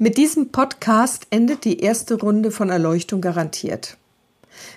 Mit 0.00 0.16
diesem 0.16 0.52
Podcast 0.52 1.26
endet 1.30 1.64
die 1.64 1.80
erste 1.80 2.14
Runde 2.14 2.52
von 2.52 2.70
Erleuchtung 2.70 3.20
garantiert. 3.20 3.96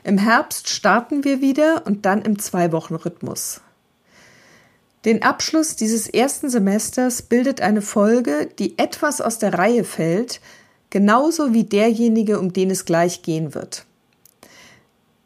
Im 0.04 0.18
Herbst 0.18 0.68
starten 0.68 1.24
wir 1.24 1.42
wieder 1.42 1.84
und 1.86 2.08
dann 2.08 2.24
im 2.24 2.40
Zwei-Wochen-Rhythmus. 2.40 3.62
Den 5.06 5.22
Abschluss 5.22 5.76
dieses 5.76 6.08
ersten 6.08 6.50
Semesters 6.50 7.22
bildet 7.22 7.62
eine 7.62 7.84
Folge, 7.84 8.50
die 8.58 8.80
etwas 8.80 9.22
aus 9.22 9.38
der 9.38 9.54
Reihe 9.54 9.84
fällt, 9.84 10.42
genauso 10.90 11.54
wie 11.54 11.66
derjenige, 11.66 12.40
um 12.40 12.52
den 12.52 12.72
es 12.72 12.86
gleich 12.86 13.22
gehen 13.22 13.54
wird. 13.54 13.86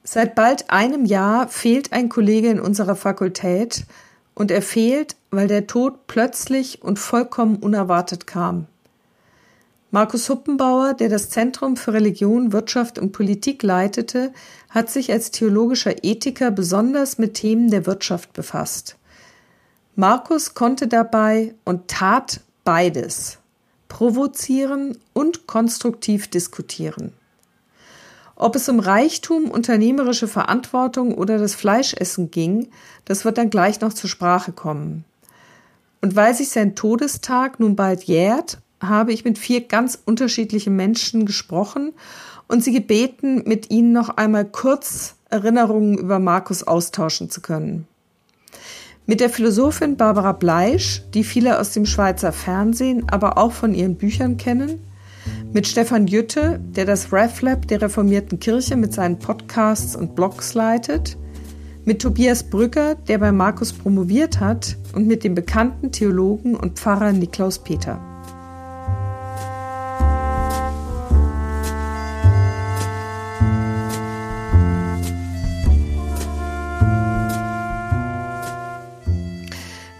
Seit 0.03 0.35
bald 0.35 0.69
einem 0.71 1.05
Jahr 1.05 1.47
fehlt 1.47 1.93
ein 1.93 2.09
Kollege 2.09 2.49
in 2.49 2.59
unserer 2.59 2.97
Fakultät 2.97 3.85
und 4.33 4.51
er 4.51 4.61
fehlt, 4.61 5.15
weil 5.31 5.47
der 5.47 5.67
Tod 5.67 6.05
plötzlich 6.07 6.81
und 6.81 6.99
vollkommen 6.99 7.55
unerwartet 7.55 8.27
kam. 8.27 8.67
Markus 9.95 10.27
Huppenbauer, 10.27 10.93
der 10.93 11.07
das 11.07 11.29
Zentrum 11.29 11.77
für 11.77 11.93
Religion, 11.93 12.51
Wirtschaft 12.51 12.99
und 12.99 13.13
Politik 13.13 13.63
leitete, 13.63 14.33
hat 14.69 14.89
sich 14.89 15.09
als 15.09 15.31
theologischer 15.31 16.03
Ethiker 16.03 16.51
besonders 16.51 17.17
mit 17.17 17.35
Themen 17.35 17.71
der 17.71 17.85
Wirtschaft 17.85 18.33
befasst. 18.33 18.97
Markus 19.95 20.53
konnte 20.53 20.89
dabei 20.89 21.55
und 21.63 21.87
tat 21.87 22.41
beides 22.65 23.37
provozieren 23.87 24.97
und 25.13 25.47
konstruktiv 25.47 26.27
diskutieren. 26.27 27.13
Ob 28.35 28.57
es 28.57 28.67
um 28.67 28.81
Reichtum, 28.81 29.49
unternehmerische 29.49 30.27
Verantwortung 30.27 31.13
oder 31.13 31.37
das 31.37 31.55
Fleischessen 31.55 32.31
ging, 32.31 32.67
das 33.05 33.23
wird 33.23 33.37
dann 33.37 33.49
gleich 33.49 33.79
noch 33.79 33.93
zur 33.93 34.09
Sprache 34.09 34.51
kommen. 34.51 35.05
Und 36.01 36.17
weil 36.17 36.35
sich 36.35 36.49
sein 36.49 36.75
Todestag 36.75 37.61
nun 37.61 37.77
bald 37.77 38.03
jährt, 38.03 38.57
habe 38.89 39.13
ich 39.13 39.25
mit 39.25 39.37
vier 39.37 39.61
ganz 39.61 39.99
unterschiedlichen 40.05 40.75
Menschen 40.75 41.25
gesprochen 41.25 41.93
und 42.47 42.63
sie 42.63 42.71
gebeten, 42.71 43.43
mit 43.45 43.71
ihnen 43.71 43.91
noch 43.91 44.09
einmal 44.09 44.45
kurz 44.45 45.15
Erinnerungen 45.29 45.97
über 45.97 46.19
Markus 46.19 46.63
austauschen 46.63 47.29
zu 47.29 47.41
können. 47.41 47.87
Mit 49.07 49.19
der 49.19 49.29
Philosophin 49.29 49.97
Barbara 49.97 50.31
Bleisch, 50.31 51.03
die 51.13 51.23
viele 51.23 51.59
aus 51.59 51.71
dem 51.71 51.85
Schweizer 51.85 52.31
Fernsehen, 52.31 53.07
aber 53.09 53.37
auch 53.37 53.51
von 53.51 53.75
ihren 53.75 53.95
Büchern 53.95 54.37
kennen, 54.37 54.79
mit 55.53 55.67
Stefan 55.67 56.07
Jütte, 56.07 56.59
der 56.75 56.85
das 56.85 57.13
RefLab 57.13 57.67
der 57.67 57.81
reformierten 57.81 58.39
Kirche 58.39 58.75
mit 58.75 58.93
seinen 58.93 59.19
Podcasts 59.19 59.95
und 59.95 60.15
Blogs 60.15 60.53
leitet, 60.53 61.17
mit 61.85 62.01
Tobias 62.01 62.43
Brücker, 62.43 62.95
der 62.95 63.19
bei 63.19 63.31
Markus 63.31 63.71
promoviert 63.71 64.39
hat, 64.39 64.75
und 64.93 65.07
mit 65.07 65.23
dem 65.23 65.35
bekannten 65.35 65.91
Theologen 65.91 66.55
und 66.55 66.79
Pfarrer 66.79 67.11
Niklaus 67.11 67.59
Peter. 67.59 68.14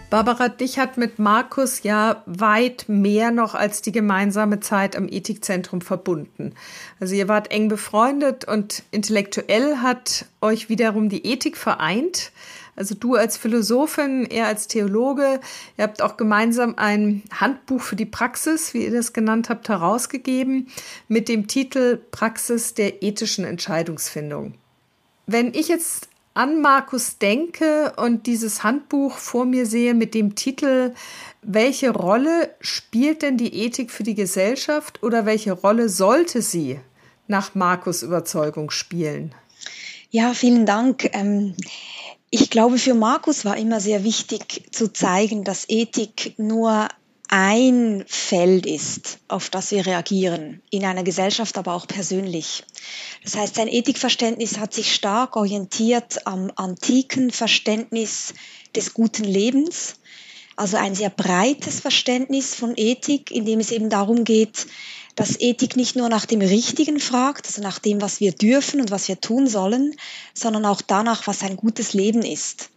Barbara, 0.08 0.48
dich 0.48 0.78
hat 0.78 0.98
mit 0.98 1.18
Markus 1.18 1.82
ja 1.82 2.22
weit 2.26 2.84
mehr 2.86 3.32
noch 3.32 3.56
als 3.56 3.82
die 3.82 3.90
gemeinsame 3.90 4.60
Zeit 4.60 4.94
am 4.94 5.08
Ethikzentrum 5.08 5.80
verbunden. 5.80 6.54
Also 7.00 7.16
ihr 7.16 7.26
wart 7.26 7.50
eng 7.50 7.66
befreundet 7.66 8.46
und 8.46 8.84
intellektuell 8.92 9.78
hat 9.78 10.26
euch 10.40 10.68
wiederum 10.68 11.08
die 11.08 11.26
Ethik 11.26 11.56
vereint. 11.56 12.30
Also 12.76 12.94
du 12.94 13.16
als 13.16 13.36
Philosophin, 13.36 14.26
er 14.26 14.46
als 14.46 14.68
Theologe. 14.68 15.40
Ihr 15.76 15.82
habt 15.82 16.00
auch 16.00 16.16
gemeinsam 16.16 16.74
ein 16.76 17.24
Handbuch 17.32 17.80
für 17.80 17.96
die 17.96 18.06
Praxis, 18.06 18.74
wie 18.74 18.84
ihr 18.84 18.92
das 18.92 19.12
genannt 19.12 19.48
habt, 19.48 19.68
herausgegeben 19.68 20.68
mit 21.08 21.28
dem 21.28 21.48
Titel 21.48 21.98
Praxis 22.12 22.74
der 22.74 23.02
ethischen 23.02 23.44
Entscheidungsfindung. 23.44 24.54
Wenn 25.26 25.52
ich 25.52 25.66
jetzt 25.66 26.08
an 26.36 26.60
Markus 26.60 27.18
denke 27.18 27.94
und 27.96 28.26
dieses 28.26 28.62
Handbuch 28.62 29.16
vor 29.16 29.46
mir 29.46 29.66
sehe 29.66 29.94
mit 29.94 30.14
dem 30.14 30.34
Titel 30.34 30.94
Welche 31.42 31.90
Rolle 31.90 32.54
spielt 32.60 33.22
denn 33.22 33.38
die 33.38 33.54
Ethik 33.54 33.90
für 33.90 34.02
die 34.02 34.14
Gesellschaft 34.14 35.02
oder 35.02 35.24
welche 35.24 35.52
Rolle 35.52 35.88
sollte 35.88 36.42
sie 36.42 36.78
nach 37.26 37.54
Markus 37.54 38.02
Überzeugung 38.02 38.70
spielen? 38.70 39.34
Ja, 40.10 40.34
vielen 40.34 40.66
Dank. 40.66 41.08
Ähm, 41.14 41.54
ich 42.30 42.50
glaube, 42.50 42.78
für 42.78 42.94
Markus 42.94 43.44
war 43.44 43.56
immer 43.56 43.80
sehr 43.80 44.04
wichtig 44.04 44.68
zu 44.70 44.92
zeigen, 44.92 45.42
dass 45.42 45.68
Ethik 45.68 46.34
nur 46.38 46.88
ein 47.28 48.04
Feld 48.06 48.66
ist, 48.66 49.18
auf 49.28 49.50
das 49.50 49.70
wir 49.70 49.86
reagieren, 49.86 50.62
in 50.70 50.84
einer 50.84 51.02
Gesellschaft, 51.02 51.58
aber 51.58 51.74
auch 51.74 51.86
persönlich. 51.86 52.64
Das 53.24 53.36
heißt, 53.36 53.54
sein 53.56 53.68
Ethikverständnis 53.68 54.58
hat 54.58 54.72
sich 54.72 54.94
stark 54.94 55.36
orientiert 55.36 56.26
am 56.26 56.52
antiken 56.56 57.30
Verständnis 57.30 58.34
des 58.74 58.94
guten 58.94 59.24
Lebens, 59.24 59.96
also 60.56 60.76
ein 60.76 60.94
sehr 60.94 61.10
breites 61.10 61.80
Verständnis 61.80 62.54
von 62.54 62.74
Ethik, 62.76 63.30
in 63.30 63.44
dem 63.44 63.60
es 63.60 63.70
eben 63.70 63.90
darum 63.90 64.24
geht, 64.24 64.66
dass 65.16 65.40
Ethik 65.40 65.76
nicht 65.76 65.96
nur 65.96 66.08
nach 66.08 66.26
dem 66.26 66.40
Richtigen 66.40 67.00
fragt, 67.00 67.46
also 67.46 67.62
nach 67.62 67.78
dem, 67.78 68.00
was 68.00 68.20
wir 68.20 68.32
dürfen 68.32 68.80
und 68.80 68.90
was 68.90 69.08
wir 69.08 69.20
tun 69.20 69.48
sollen, 69.48 69.96
sondern 70.34 70.66
auch 70.66 70.82
danach, 70.82 71.26
was 71.26 71.42
ein 71.42 71.56
gutes 71.56 71.94
Leben 71.94 72.22
ist. 72.22 72.68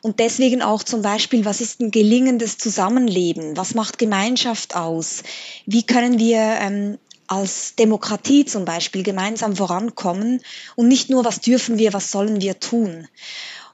Und 0.00 0.20
deswegen 0.20 0.62
auch 0.62 0.84
zum 0.84 1.02
Beispiel, 1.02 1.44
was 1.44 1.60
ist 1.60 1.80
ein 1.80 1.90
gelingendes 1.90 2.56
Zusammenleben? 2.56 3.56
Was 3.56 3.74
macht 3.74 3.98
Gemeinschaft 3.98 4.76
aus? 4.76 5.24
Wie 5.66 5.82
können 5.82 6.20
wir 6.20 6.38
ähm, 6.38 6.98
als 7.26 7.74
Demokratie 7.74 8.44
zum 8.46 8.64
Beispiel 8.64 9.02
gemeinsam 9.02 9.56
vorankommen 9.56 10.40
und 10.76 10.88
nicht 10.88 11.10
nur, 11.10 11.24
was 11.24 11.40
dürfen 11.40 11.78
wir, 11.78 11.92
was 11.92 12.10
sollen 12.10 12.40
wir 12.40 12.58
tun? 12.58 13.06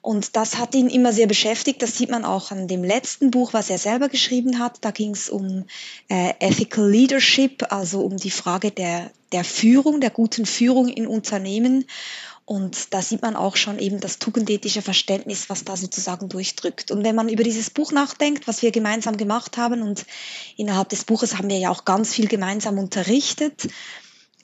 Und 0.04 0.36
das 0.36 0.58
hat 0.58 0.74
ihn 0.74 0.90
immer 0.90 1.14
sehr 1.14 1.26
beschäftigt. 1.26 1.80
Das 1.80 1.96
sieht 1.96 2.10
man 2.10 2.26
auch 2.26 2.50
an 2.50 2.68
dem 2.68 2.84
letzten 2.84 3.30
Buch, 3.30 3.54
was 3.54 3.70
er 3.70 3.78
selber 3.78 4.10
geschrieben 4.10 4.58
hat. 4.58 4.76
Da 4.82 4.90
ging 4.90 5.12
es 5.12 5.30
um 5.30 5.64
äh, 6.10 6.34
Ethical 6.40 6.90
Leadership, 6.90 7.72
also 7.72 8.02
um 8.02 8.18
die 8.18 8.30
Frage 8.30 8.70
der, 8.70 9.10
der 9.32 9.44
Führung, 9.44 10.02
der 10.02 10.10
guten 10.10 10.44
Führung 10.44 10.88
in 10.88 11.06
Unternehmen. 11.06 11.86
Und 12.44 12.92
da 12.92 13.00
sieht 13.00 13.22
man 13.22 13.34
auch 13.34 13.56
schon 13.56 13.78
eben 13.78 13.98
das 13.98 14.18
tugendethische 14.18 14.82
Verständnis, 14.82 15.48
was 15.48 15.64
da 15.64 15.74
sozusagen 15.74 16.28
durchdrückt. 16.28 16.90
Und 16.90 17.02
wenn 17.02 17.16
man 17.16 17.30
über 17.30 17.42
dieses 17.42 17.70
Buch 17.70 17.90
nachdenkt, 17.90 18.46
was 18.46 18.60
wir 18.60 18.72
gemeinsam 18.72 19.16
gemacht 19.16 19.56
haben, 19.56 19.80
und 19.80 20.04
innerhalb 20.58 20.90
des 20.90 21.04
Buches 21.04 21.38
haben 21.38 21.48
wir 21.48 21.56
ja 21.56 21.70
auch 21.70 21.86
ganz 21.86 22.12
viel 22.12 22.28
gemeinsam 22.28 22.78
unterrichtet, 22.78 23.68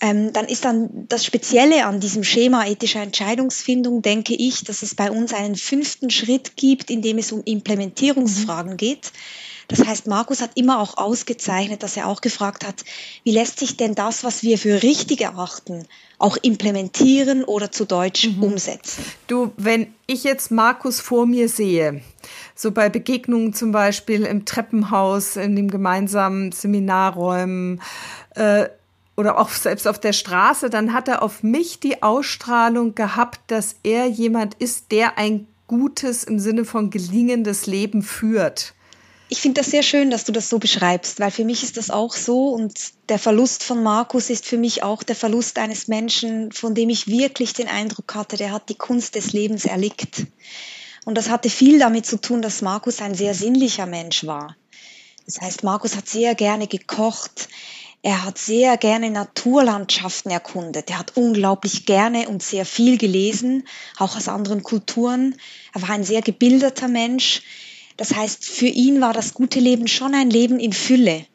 ähm, 0.00 0.33
dann 0.33 0.47
ist 0.47 0.65
dann 0.65 1.06
das 1.09 1.25
Spezielle 1.25 1.84
an 1.84 2.00
diesem 2.00 2.25
Schema 2.25 2.66
ethischer 2.66 3.03
Entscheidungsfindung, 3.03 4.03
denke 4.03 4.34
ich, 4.34 4.65
dass 4.65 4.83
es 4.83 4.94
bei 4.94 5.11
uns 5.11 5.33
einen 5.33 5.56
fünften 5.56 6.11
Schritt 6.11 6.56
gibt, 6.56 6.91
in 6.91 7.03
dem 7.03 7.19
es 7.19 7.33
um 7.33 7.43
Implementierungsfragen 7.44 8.77
geht. 8.77 9.12
Das 9.71 9.87
heißt, 9.87 10.09
Markus 10.09 10.43
hat 10.43 10.50
immer 10.56 10.81
auch 10.81 10.97
ausgezeichnet, 10.97 11.84
dass 11.84 11.97
er 11.97 12.09
auch 12.09 12.22
gefragt 12.22 12.66
hat, 12.66 12.83
wie 13.22 13.31
lässt 13.31 13.61
sich 13.61 13.77
denn 13.77 13.94
das, 13.94 14.25
was 14.25 14.43
wir 14.43 14.59
für 14.59 14.83
richtig 14.83 15.21
erachten, 15.21 15.87
auch 16.19 16.37
implementieren 16.43 17.44
oder 17.44 17.71
zu 17.71 17.84
Deutsch 17.84 18.27
mhm. 18.27 18.43
umsetzen? 18.43 19.05
Du, 19.28 19.53
wenn 19.56 19.94
ich 20.09 20.25
jetzt 20.25 20.50
Markus 20.50 20.99
vor 20.99 21.25
mir 21.25 21.49
sehe, 21.49 22.03
so 22.56 22.72
bei 22.72 22.88
Begegnungen 22.88 23.53
zum 23.53 23.71
Beispiel 23.71 24.25
im 24.25 24.44
Treppenhaus, 24.44 25.37
in 25.37 25.55
den 25.55 25.71
gemeinsamen 25.71 26.50
Seminarräumen, 26.50 27.81
äh, 28.34 28.69
oder 29.20 29.38
auch 29.38 29.50
selbst 29.50 29.86
auf 29.86 30.00
der 30.00 30.14
Straße, 30.14 30.70
dann 30.70 30.92
hat 30.94 31.06
er 31.06 31.22
auf 31.22 31.42
mich 31.42 31.78
die 31.78 32.03
Ausstrahlung 32.03 32.94
gehabt, 32.94 33.41
dass 33.48 33.76
er 33.82 34.06
jemand 34.06 34.54
ist, 34.54 34.91
der 34.91 35.19
ein 35.19 35.47
gutes 35.66 36.25
im 36.25 36.41
Sinne 36.41 36.64
von 36.64 36.91
gelingendes 36.91 37.66
Leben 37.66 38.03
führt. 38.03 38.75
Ich 39.28 39.41
finde 39.41 39.60
das 39.60 39.70
sehr 39.70 39.84
schön, 39.84 40.10
dass 40.10 40.25
du 40.25 40.32
das 40.32 40.48
so 40.48 40.58
beschreibst, 40.58 41.20
weil 41.20 41.31
für 41.31 41.44
mich 41.44 41.62
ist 41.62 41.76
das 41.76 41.91
auch 41.91 42.14
so 42.14 42.48
und 42.48 42.75
der 43.08 43.19
Verlust 43.19 43.62
von 43.62 43.82
Markus 43.82 44.28
ist 44.28 44.44
für 44.44 44.58
mich 44.58 44.82
auch 44.82 45.05
der 45.05 45.14
Verlust 45.14 45.58
eines 45.58 45.87
Menschen, 45.87 46.50
von 46.50 46.75
dem 46.75 46.88
ich 46.88 47.06
wirklich 47.06 47.52
den 47.52 47.69
Eindruck 47.69 48.14
hatte, 48.16 48.37
der 48.37 48.50
hat 48.50 48.69
die 48.70 48.75
Kunst 48.75 49.14
des 49.14 49.32
Lebens 49.32 49.66
erlickt. 49.66 50.26
Und 51.05 51.16
das 51.16 51.28
hatte 51.28 51.49
viel 51.50 51.78
damit 51.78 52.06
zu 52.06 52.16
tun, 52.20 52.43
dass 52.43 52.62
Markus 52.62 53.00
ein 53.00 53.14
sehr 53.14 53.34
sinnlicher 53.34 53.87
Mensch 53.87 54.26
war. 54.26 54.56
Das 55.26 55.40
heißt, 55.40 55.62
Markus 55.62 55.94
hat 55.94 56.08
sehr 56.08 56.34
gerne 56.34 56.66
gekocht, 56.66 57.49
er 58.02 58.25
hat 58.25 58.38
sehr 58.38 58.79
gerne 58.79 59.11
Naturlandschaften 59.11 60.31
erkundet. 60.31 60.88
Er 60.88 60.99
hat 60.99 61.17
unglaublich 61.17 61.85
gerne 61.85 62.29
und 62.29 62.43
sehr 62.43 62.64
viel 62.64 62.97
gelesen, 62.97 63.69
auch 63.99 64.17
aus 64.17 64.29
anderen 64.29 64.62
Kulturen. 64.62 65.37
Er 65.75 65.82
war 65.82 65.91
ein 65.91 66.05
sehr 66.05 66.23
gebildeter 66.23 66.88
Mensch. 66.88 67.43
Das 67.99 68.14
heißt, 68.14 68.44
für 68.44 68.67
ihn 68.67 69.02
war 69.02 69.12
das 69.12 69.35
gute 69.35 69.61
Leben 69.61 69.87
schon 69.87 70.14
ein 70.14 70.31
Leben 70.31 70.58
in 70.58 70.73
Fülle. 70.73 71.26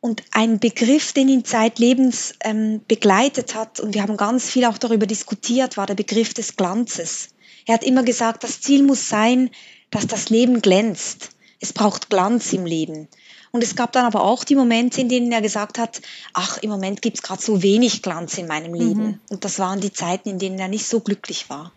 Und 0.00 0.22
ein 0.30 0.58
Begriff, 0.60 1.12
den 1.12 1.28
ihn 1.28 1.44
zeitlebens 1.44 2.34
ähm, 2.42 2.80
begleitet 2.88 3.54
hat, 3.54 3.80
und 3.80 3.94
wir 3.94 4.02
haben 4.02 4.16
ganz 4.16 4.48
viel 4.48 4.64
auch 4.64 4.78
darüber 4.78 5.06
diskutiert, 5.06 5.76
war 5.76 5.86
der 5.86 5.96
Begriff 5.96 6.32
des 6.32 6.56
Glanzes. 6.56 7.30
Er 7.66 7.74
hat 7.74 7.84
immer 7.84 8.04
gesagt, 8.04 8.44
das 8.44 8.62
Ziel 8.62 8.82
muss 8.82 9.08
sein, 9.08 9.50
dass 9.90 10.06
das 10.06 10.30
Leben 10.30 10.62
glänzt. 10.62 11.30
Es 11.60 11.74
braucht 11.74 12.08
Glanz 12.08 12.52
im 12.52 12.64
Leben. 12.64 13.08
Und 13.50 13.62
es 13.62 13.76
gab 13.76 13.92
dann 13.92 14.04
aber 14.04 14.22
auch 14.22 14.44
die 14.44 14.54
Momente, 14.54 15.00
in 15.00 15.08
denen 15.08 15.32
er 15.32 15.40
gesagt 15.40 15.78
hat, 15.78 16.02
ach, 16.34 16.58
im 16.58 16.70
Moment 16.70 17.02
gibt 17.02 17.16
es 17.16 17.22
gerade 17.22 17.42
so 17.42 17.62
wenig 17.62 18.02
Glanz 18.02 18.36
in 18.38 18.46
meinem 18.46 18.74
Leben. 18.74 19.02
Mhm. 19.02 19.20
Und 19.30 19.44
das 19.44 19.58
waren 19.58 19.80
die 19.80 19.92
Zeiten, 19.92 20.28
in 20.28 20.38
denen 20.38 20.58
er 20.58 20.68
nicht 20.68 20.86
so 20.86 21.00
glücklich 21.00 21.48
war. 21.48 21.72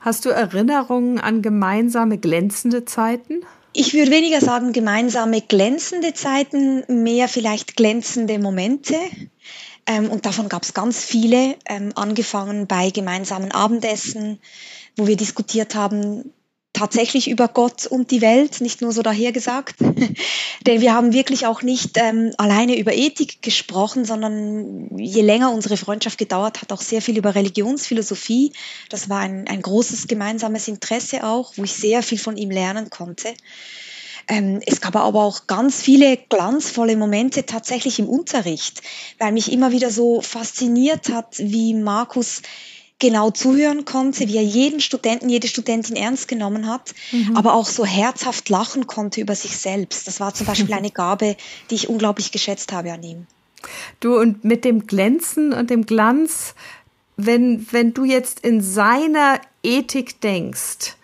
Hast 0.00 0.24
du 0.24 0.30
Erinnerungen 0.30 1.20
an 1.20 1.42
gemeinsame 1.42 2.18
glänzende 2.18 2.84
Zeiten? 2.84 3.42
Ich 3.72 3.94
würde 3.94 4.10
weniger 4.10 4.40
sagen 4.40 4.72
gemeinsame 4.72 5.40
glänzende 5.40 6.12
Zeiten, 6.12 6.84
mehr 6.88 7.28
vielleicht 7.28 7.76
glänzende 7.76 8.38
Momente. 8.38 8.96
Ähm, 9.86 10.10
und 10.10 10.26
davon 10.26 10.48
gab 10.48 10.62
es 10.62 10.74
ganz 10.74 11.04
viele, 11.04 11.56
ähm, 11.66 11.92
angefangen 11.94 12.66
bei 12.66 12.90
gemeinsamen 12.90 13.50
Abendessen, 13.50 14.38
wo 14.96 15.06
wir 15.06 15.16
diskutiert 15.16 15.74
haben, 15.74 16.32
tatsächlich 16.72 17.28
über 17.28 17.48
Gott 17.48 17.86
und 17.86 18.10
die 18.10 18.22
Welt, 18.22 18.60
nicht 18.60 18.80
nur 18.80 18.92
so 18.92 19.02
dahergesagt. 19.02 19.76
Denn 20.66 20.80
wir 20.80 20.94
haben 20.94 21.12
wirklich 21.12 21.46
auch 21.46 21.62
nicht 21.62 21.98
ähm, 21.98 22.32
alleine 22.38 22.78
über 22.78 22.94
Ethik 22.94 23.42
gesprochen, 23.42 24.04
sondern 24.04 24.96
je 24.96 25.22
länger 25.22 25.52
unsere 25.52 25.76
Freundschaft 25.76 26.18
gedauert 26.18 26.62
hat, 26.62 26.72
auch 26.72 26.80
sehr 26.80 27.02
viel 27.02 27.18
über 27.18 27.34
Religionsphilosophie. 27.34 28.52
Das 28.88 29.08
war 29.08 29.18
ein, 29.18 29.46
ein 29.48 29.60
großes 29.60 30.06
gemeinsames 30.06 30.68
Interesse 30.68 31.24
auch, 31.24 31.52
wo 31.56 31.64
ich 31.64 31.72
sehr 31.72 32.02
viel 32.02 32.18
von 32.18 32.36
ihm 32.36 32.50
lernen 32.50 32.90
konnte. 32.90 33.34
Ähm, 34.28 34.60
es 34.66 34.80
gab 34.80 34.96
aber 34.96 35.22
auch 35.24 35.46
ganz 35.46 35.82
viele 35.82 36.16
glanzvolle 36.16 36.96
Momente 36.96 37.44
tatsächlich 37.44 37.98
im 37.98 38.08
Unterricht, 38.08 38.82
weil 39.18 39.32
mich 39.32 39.52
immer 39.52 39.72
wieder 39.72 39.90
so 39.90 40.20
fasziniert 40.20 41.08
hat, 41.08 41.38
wie 41.38 41.74
Markus 41.74 42.42
genau 43.02 43.32
zuhören 43.32 43.84
konnte, 43.84 44.28
wie 44.28 44.36
er 44.36 44.44
jeden 44.44 44.80
Studenten, 44.80 45.28
jede 45.28 45.48
Studentin 45.48 45.96
ernst 45.96 46.28
genommen 46.28 46.68
hat, 46.68 46.94
mhm. 47.10 47.36
aber 47.36 47.52
auch 47.54 47.66
so 47.66 47.84
herzhaft 47.84 48.48
lachen 48.48 48.86
konnte 48.86 49.20
über 49.20 49.34
sich 49.34 49.56
selbst. 49.58 50.06
Das 50.06 50.20
war 50.20 50.32
zum 50.32 50.46
Beispiel 50.46 50.72
eine 50.80 50.92
Gabe, 50.92 51.36
die 51.68 51.74
ich 51.74 51.88
unglaublich 51.88 52.30
geschätzt 52.30 52.72
habe 52.72 52.92
an 52.92 53.02
ihm. 53.02 53.26
Du 53.98 54.18
und 54.18 54.44
mit 54.44 54.64
dem 54.64 54.86
Glänzen 54.86 55.52
und 55.52 55.68
dem 55.68 55.84
Glanz, 55.84 56.54
wenn, 57.16 57.66
wenn 57.72 57.92
du 57.92 58.04
jetzt 58.04 58.40
in 58.40 58.60
seiner 58.60 59.40
Ethik 59.64 60.20
denkst, 60.20 60.96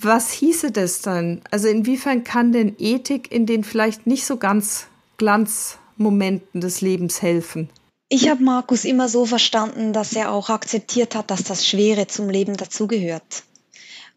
was 0.00 0.30
hieße 0.30 0.70
das 0.70 1.02
dann? 1.02 1.42
Also 1.50 1.66
inwiefern 1.66 2.22
kann 2.22 2.52
denn 2.52 2.76
Ethik 2.78 3.32
in 3.32 3.46
den 3.46 3.64
vielleicht 3.64 4.06
nicht 4.06 4.24
so 4.24 4.36
ganz 4.36 4.86
Glanzmomenten 5.16 6.60
des 6.60 6.80
Lebens 6.80 7.22
helfen? 7.22 7.70
Ich 8.08 8.28
habe 8.28 8.42
Markus 8.42 8.84
immer 8.84 9.08
so 9.08 9.26
verstanden, 9.26 9.92
dass 9.92 10.12
er 10.14 10.30
auch 10.30 10.50
akzeptiert 10.50 11.14
hat, 11.14 11.30
dass 11.30 11.44
das 11.44 11.66
Schwere 11.66 12.06
zum 12.06 12.28
Leben 12.28 12.56
dazugehört. 12.56 13.44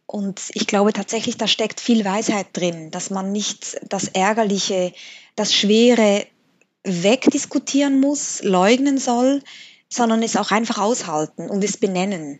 Und 0.05 0.41
ich 0.53 0.67
glaube 0.67 0.93
tatsächlich, 0.93 1.37
da 1.37 1.47
steckt 1.47 1.79
viel 1.81 2.05
Weisheit 2.05 2.47
drin, 2.53 2.91
dass 2.91 3.09
man 3.09 3.31
nicht 3.31 3.77
das 3.89 4.07
Ärgerliche, 4.07 4.93
das 5.35 5.53
Schwere 5.53 6.25
wegdiskutieren 6.83 7.99
muss, 7.99 8.41
leugnen 8.43 8.97
soll, 8.97 9.41
sondern 9.89 10.23
es 10.23 10.35
auch 10.35 10.51
einfach 10.51 10.77
aushalten 10.77 11.49
und 11.49 11.63
es 11.63 11.77
benennen. 11.77 12.39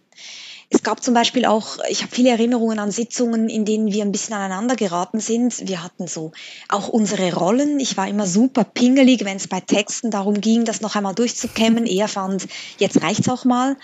Es 0.70 0.84
gab 0.84 1.02
zum 1.02 1.14
Beispiel 1.14 1.46
auch, 1.46 1.78
ich 1.90 2.02
habe 2.02 2.14
viele 2.14 2.30
Erinnerungen 2.30 2.78
an 2.80 2.92
Sitzungen, 2.92 3.48
in 3.48 3.64
denen 3.64 3.92
wir 3.92 4.04
ein 4.04 4.12
bisschen 4.12 4.34
aneinander 4.34 4.76
geraten 4.76 5.22
sind. 5.22 5.68
Wir 5.68 5.82
hatten 5.82 6.08
so 6.08 6.34
auch 6.68 6.90
unsere 6.90 7.34
Rollen. 7.34 7.80
Ich 7.80 7.96
war 7.96 8.08
immer 8.08 8.28
super 8.28 8.66
pingelig, 8.66 9.24
wenn 9.24 9.38
es 9.38 9.48
bei 9.48 9.62
Texten 9.62 10.12
darum 10.12 10.42
ging, 10.42 10.66
das 10.66 10.82
noch 10.82 10.96
einmal 10.96 11.16
durchzukämmen. 11.16 11.86
Er 11.86 12.10
fand, 12.10 12.48
jetzt 12.80 13.02
reicht's 13.02 13.30
auch 13.30 13.46
mal. 13.46 13.78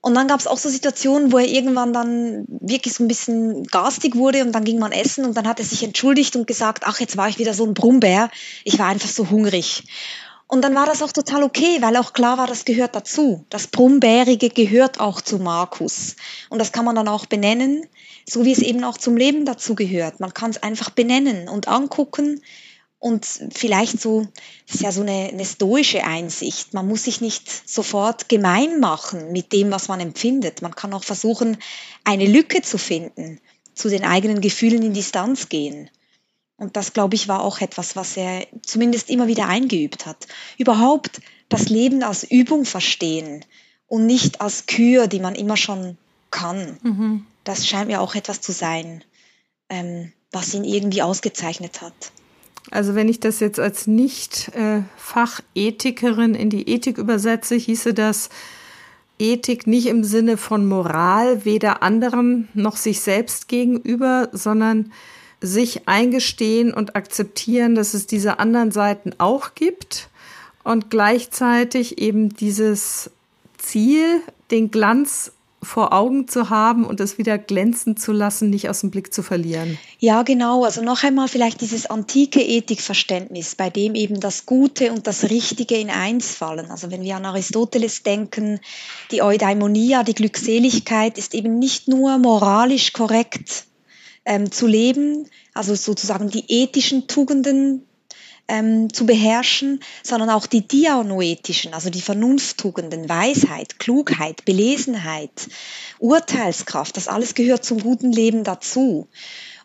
Und 0.00 0.14
dann 0.14 0.28
gab 0.28 0.40
es 0.40 0.46
auch 0.46 0.56
so 0.56 0.70
Situationen, 0.70 1.32
wo 1.32 1.38
er 1.38 1.48
irgendwann 1.48 1.92
dann 1.92 2.46
wirklich 2.48 2.94
so 2.94 3.04
ein 3.04 3.08
bisschen 3.08 3.64
garstig 3.64 4.14
wurde 4.14 4.42
und 4.42 4.52
dann 4.52 4.64
ging 4.64 4.78
man 4.78 4.92
essen 4.92 5.24
und 5.24 5.36
dann 5.36 5.48
hat 5.48 5.58
er 5.58 5.64
sich 5.66 5.82
entschuldigt 5.82 6.36
und 6.36 6.46
gesagt, 6.46 6.84
ach, 6.86 7.00
jetzt 7.00 7.16
war 7.16 7.28
ich 7.28 7.38
wieder 7.38 7.52
so 7.52 7.66
ein 7.66 7.74
Brummbär. 7.74 8.30
Ich 8.64 8.78
war 8.78 8.86
einfach 8.86 9.08
so 9.08 9.28
hungrig. 9.28 9.82
Und 10.48 10.62
dann 10.62 10.74
war 10.76 10.86
das 10.86 11.02
auch 11.02 11.10
total 11.10 11.42
okay, 11.42 11.78
weil 11.80 11.96
auch 11.96 12.12
klar 12.12 12.38
war, 12.38 12.46
das 12.46 12.64
gehört 12.64 12.94
dazu. 12.94 13.44
Das 13.50 13.66
Brummbärige 13.66 14.48
gehört 14.48 15.00
auch 15.00 15.20
zu 15.20 15.38
Markus. 15.38 16.14
Und 16.50 16.60
das 16.60 16.70
kann 16.70 16.84
man 16.84 16.94
dann 16.94 17.08
auch 17.08 17.26
benennen, 17.26 17.84
so 18.28 18.44
wie 18.44 18.52
es 18.52 18.60
eben 18.60 18.84
auch 18.84 18.96
zum 18.96 19.16
Leben 19.16 19.44
dazu 19.44 19.74
gehört. 19.74 20.20
Man 20.20 20.34
kann 20.34 20.50
es 20.50 20.62
einfach 20.62 20.90
benennen 20.90 21.48
und 21.48 21.66
angucken 21.66 22.40
und 22.98 23.26
vielleicht 23.52 24.00
so, 24.00 24.26
das 24.66 24.76
ist 24.76 24.82
ja 24.82 24.92
so 24.92 25.02
eine, 25.02 25.28
eine 25.28 25.44
stoische 25.44 26.04
Einsicht. 26.04 26.74
Man 26.74 26.88
muss 26.88 27.04
sich 27.04 27.20
nicht 27.20 27.68
sofort 27.68 28.28
gemein 28.28 28.80
machen 28.80 29.32
mit 29.32 29.52
dem, 29.52 29.70
was 29.70 29.88
man 29.88 30.00
empfindet. 30.00 30.62
Man 30.62 30.74
kann 30.74 30.94
auch 30.94 31.04
versuchen, 31.04 31.58
eine 32.04 32.26
Lücke 32.26 32.62
zu 32.62 32.78
finden, 32.78 33.40
zu 33.74 33.88
den 33.88 34.04
eigenen 34.04 34.40
Gefühlen 34.40 34.82
in 34.82 34.94
Distanz 34.94 35.48
gehen. 35.48 35.90
Und 36.56 36.76
das, 36.76 36.94
glaube 36.94 37.14
ich, 37.14 37.28
war 37.28 37.42
auch 37.42 37.60
etwas, 37.60 37.94
was 37.96 38.16
er 38.16 38.46
zumindest 38.62 39.10
immer 39.10 39.26
wieder 39.26 39.46
eingeübt 39.46 40.06
hat. 40.06 40.26
Überhaupt 40.56 41.20
das 41.48 41.68
Leben 41.68 42.02
als 42.02 42.24
Übung 42.24 42.64
verstehen 42.64 43.44
und 43.86 44.06
nicht 44.06 44.40
als 44.40 44.64
Kür, 44.66 45.06
die 45.06 45.20
man 45.20 45.34
immer 45.34 45.58
schon 45.58 45.98
kann. 46.30 46.78
Mhm. 46.82 47.26
Das 47.44 47.68
scheint 47.68 47.88
mir 47.88 48.00
auch 48.00 48.14
etwas 48.14 48.40
zu 48.40 48.52
sein, 48.52 49.04
ähm, 49.68 50.14
was 50.32 50.54
ihn 50.54 50.64
irgendwie 50.64 51.02
ausgezeichnet 51.02 51.82
hat. 51.82 51.92
Also 52.70 52.94
wenn 52.94 53.08
ich 53.08 53.20
das 53.20 53.40
jetzt 53.40 53.60
als 53.60 53.86
Nicht-Fachethikerin 53.86 56.34
in 56.34 56.50
die 56.50 56.68
Ethik 56.68 56.98
übersetze, 56.98 57.54
hieße 57.54 57.94
das 57.94 58.28
Ethik 59.18 59.66
nicht 59.66 59.86
im 59.86 60.04
Sinne 60.04 60.36
von 60.36 60.66
Moral, 60.66 61.44
weder 61.44 61.82
anderen 61.82 62.48
noch 62.54 62.76
sich 62.76 63.00
selbst 63.00 63.48
gegenüber, 63.48 64.28
sondern 64.32 64.92
sich 65.40 65.88
eingestehen 65.88 66.72
und 66.72 66.96
akzeptieren, 66.96 67.74
dass 67.74 67.94
es 67.94 68.06
diese 68.06 68.38
anderen 68.38 68.72
Seiten 68.72 69.14
auch 69.18 69.54
gibt 69.54 70.08
und 70.64 70.90
gleichzeitig 70.90 71.98
eben 71.98 72.30
dieses 72.30 73.10
Ziel, 73.58 74.20
den 74.50 74.70
Glanz 74.70 75.32
vor 75.62 75.92
Augen 75.92 76.28
zu 76.28 76.48
haben 76.50 76.84
und 76.84 77.00
es 77.00 77.18
wieder 77.18 77.38
glänzen 77.38 77.96
zu 77.96 78.12
lassen, 78.12 78.50
nicht 78.50 78.68
aus 78.68 78.80
dem 78.80 78.90
Blick 78.90 79.12
zu 79.12 79.22
verlieren. 79.22 79.78
Ja, 79.98 80.22
genau. 80.22 80.64
Also 80.64 80.82
noch 80.82 81.02
einmal 81.02 81.28
vielleicht 81.28 81.60
dieses 81.60 81.86
antike 81.86 82.40
Ethikverständnis, 82.40 83.54
bei 83.56 83.68
dem 83.68 83.94
eben 83.94 84.20
das 84.20 84.46
Gute 84.46 84.92
und 84.92 85.06
das 85.06 85.24
Richtige 85.24 85.76
in 85.76 85.90
eins 85.90 86.34
fallen. 86.34 86.70
Also 86.70 86.90
wenn 86.90 87.02
wir 87.02 87.16
an 87.16 87.24
Aristoteles 87.24 88.02
denken, 88.02 88.60
die 89.10 89.22
Eudaimonia, 89.22 90.04
die 90.04 90.14
Glückseligkeit 90.14 91.18
ist 91.18 91.34
eben 91.34 91.58
nicht 91.58 91.88
nur 91.88 92.18
moralisch 92.18 92.92
korrekt, 92.92 93.66
ähm, 94.26 94.52
zu 94.52 94.66
leben, 94.66 95.28
also 95.54 95.74
sozusagen 95.74 96.28
die 96.28 96.44
ethischen 96.48 97.06
Tugenden 97.08 97.86
ähm, 98.48 98.92
zu 98.92 99.06
beherrschen, 99.06 99.80
sondern 100.02 100.30
auch 100.30 100.46
die 100.46 100.66
dianoetischen, 100.66 101.74
also 101.74 101.90
die 101.90 102.00
Vernunfttugenden, 102.00 103.08
Weisheit, 103.08 103.78
Klugheit, 103.78 104.44
Belesenheit, 104.44 105.48
Urteilskraft, 105.98 106.96
das 106.96 107.08
alles 107.08 107.34
gehört 107.34 107.64
zum 107.64 107.80
guten 107.80 108.12
Leben 108.12 108.44
dazu. 108.44 109.08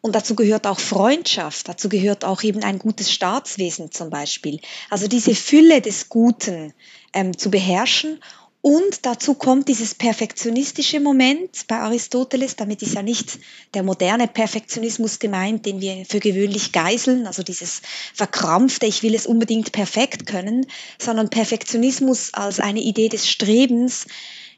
Und 0.04 0.16
dazu 0.16 0.36
gehört 0.36 0.66
auch 0.66 0.80
Freundschaft, 0.80 1.68
dazu 1.68 1.88
gehört 1.88 2.26
auch 2.26 2.42
eben 2.42 2.64
ein 2.64 2.80
gutes 2.80 3.12
Staatswesen 3.12 3.92
zum 3.92 4.10
Beispiel. 4.10 4.60
Also 4.90 5.08
diese 5.08 5.36
Fülle 5.36 5.80
des 5.82 6.10
Guten 6.10 6.74
ähm, 7.14 7.38
zu 7.38 7.52
beherrschen 7.52 8.20
und 8.62 9.08
dazu 9.08 9.34
kommt 9.34 9.68
dieses 9.70 9.96
perfektionistische 9.96 11.00
Moment 11.00 11.68
bei 11.68 11.78
Aristoteles. 11.78 12.56
Damit 12.56 12.84
ist 12.84 12.94
ja 12.94 13.02
nicht 13.02 13.40
der 13.74 13.82
moderne 13.82 14.28
Perfektionismus 14.28 15.18
gemeint, 15.18 15.66
den 15.66 15.82
wir 15.82 16.06
für 16.06 16.20
gewöhnlich 16.20 16.72
geiseln, 16.72 17.26
also 17.26 17.42
dieses 17.42 17.82
verkrampfte, 18.14 18.86
ich 18.86 19.02
will 19.02 19.16
es 19.16 19.26
unbedingt 19.26 19.72
perfekt 19.72 20.28
können, 20.28 20.68
sondern 21.00 21.30
Perfektionismus 21.30 22.36
als 22.36 22.60
eine 22.60 22.82
Idee 22.82 23.10
des 23.10 23.28
Strebens, 23.28 24.06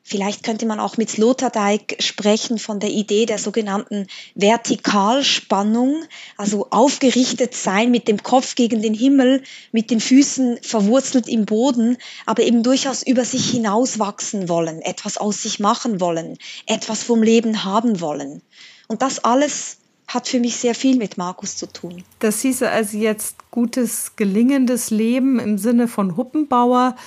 Vielleicht 0.06 0.44
könnte 0.44 0.66
man 0.66 0.82
auch 0.82 0.98
mit 0.98 1.10
Sloterdijk 1.10 1.96
sprechen 2.00 2.60
von 2.60 2.82
der 2.82 2.90
Idee 2.90 3.26
der 3.26 3.38
sogenannten 3.38 4.08
Vertikalspannung, 4.36 6.04
also 6.36 6.68
aufgerichtet 6.72 7.56
sein 7.56 7.90
mit 7.90 8.10
dem 8.10 8.22
Kopf 8.22 8.56
gegen 8.56 8.82
den 8.82 8.94
Himmel, 8.94 9.44
mit 9.72 9.92
den 9.92 10.02
Füßen 10.02 10.60
verwurzelt 10.62 11.30
im 11.30 11.46
Boden, 11.46 11.98
aber 12.26 12.44
eben 12.44 12.64
durchaus 12.64 13.02
über 13.02 13.24
sich 13.24 13.50
hinauswachsen 13.50 14.50
wollen, 14.50 14.82
etwas 14.82 15.18
aus 15.18 15.42
sich 15.42 15.62
machen 15.62 16.02
wollen, 16.02 16.38
etwas 16.66 17.02
vom 17.02 17.24
Leben 17.24 17.64
haben 17.64 18.02
wollen. 18.02 18.42
Und 18.90 19.02
das 19.02 19.24
alles 19.24 19.78
hat 20.08 20.28
für 20.28 20.42
mich 20.42 20.58
sehr 20.58 20.76
viel 20.76 20.98
mit 20.98 21.18
Markus 21.18 21.56
zu 21.56 21.66
tun. 21.66 22.04
Das 22.20 22.42
hieße 22.42 22.70
also 22.70 22.98
jetzt 22.98 23.38
gutes, 23.52 24.18
gelingendes 24.18 24.90
Leben 24.90 25.40
im 25.40 25.58
Sinne 25.58 25.88
von 25.88 26.18
Huppenbauer 26.18 26.98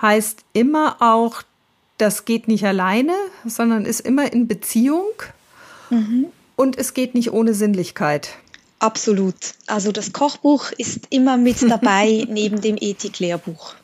heißt 0.00 0.44
immer 0.52 0.96
auch, 1.00 1.42
das 1.98 2.24
geht 2.24 2.48
nicht 2.48 2.64
alleine, 2.64 3.14
sondern 3.44 3.84
ist 3.84 4.00
immer 4.00 4.32
in 4.32 4.48
Beziehung 4.48 5.12
mhm. 5.90 6.26
und 6.56 6.76
es 6.78 6.94
geht 6.94 7.14
nicht 7.14 7.32
ohne 7.32 7.54
Sinnlichkeit. 7.54 8.30
Absolut. 8.78 9.34
Also 9.66 9.92
das 9.92 10.12
Kochbuch 10.12 10.70
ist 10.72 11.06
immer 11.10 11.36
mit 11.36 11.62
dabei 11.62 12.26
neben 12.28 12.60
dem 12.60 12.76
Ethiklehrbuch. 12.78 13.74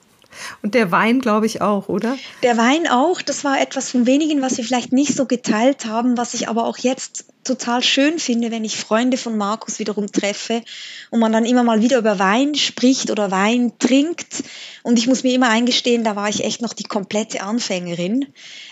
Und 0.63 0.75
der 0.75 0.91
Wein, 0.91 1.21
glaube 1.21 1.47
ich, 1.47 1.61
auch, 1.61 1.89
oder? 1.89 2.17
Der 2.43 2.57
Wein 2.57 2.89
auch. 2.89 3.23
Das 3.23 3.45
war 3.45 3.61
etwas 3.61 3.91
von 3.91 4.07
wenigen, 4.07 4.43
was 4.43 4.57
wir 4.57 4.65
vielleicht 4.65 4.93
nicht 4.93 5.15
so 5.15 5.27
geteilt 5.27 5.87
haben, 5.87 6.17
was 6.17 6.35
ich 6.35 6.49
aber 6.49 6.65
auch 6.65 6.79
jetzt 6.79 7.25
total 7.45 7.83
schön 7.83 8.19
finde, 8.19 8.51
wenn 8.51 8.65
ich 8.65 8.77
Freunde 8.77 9.17
von 9.17 9.37
Markus 9.37 9.79
wiederum 9.79 10.13
treffe 10.13 10.63
und 11.11 11.21
man 11.21 11.33
dann 11.33 11.45
immer 11.45 11.63
mal 11.63 11.81
wieder 11.81 11.99
über 11.99 12.19
Wein 12.19 12.55
spricht 12.55 13.11
oder 13.11 13.31
Wein 13.31 13.73
trinkt. 13.79 14.45
Und 14.83 14.99
ich 14.99 15.07
muss 15.07 15.23
mir 15.23 15.35
immer 15.35 15.49
eingestehen, 15.49 16.05
da 16.05 16.17
war 16.17 16.29
ich 16.29 16.45
echt 16.45 16.61
noch 16.61 16.75
die 16.75 16.85
komplette 16.85 17.43
Anfängerin. 17.43 18.27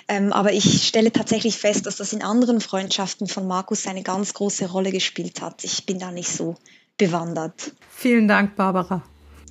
Ähm, 0.06 0.32
aber 0.32 0.52
ich 0.52 0.86
stelle 0.86 1.12
tatsächlich 1.12 1.56
fest, 1.56 1.86
dass 1.86 1.96
das 1.96 2.12
in 2.12 2.22
anderen 2.22 2.60
Freundschaften 2.60 3.26
von 3.26 3.46
Markus 3.46 3.86
eine 3.86 4.02
ganz 4.02 4.34
große 4.34 4.70
Rolle 4.70 4.92
gespielt 4.92 5.40
hat. 5.40 5.64
Ich 5.64 5.86
bin 5.86 5.98
da 5.98 6.10
nicht 6.10 6.30
so 6.30 6.56
bewandert. 6.96 7.72
Vielen 7.90 8.28
Dank, 8.28 8.56
Barbara. 8.56 9.02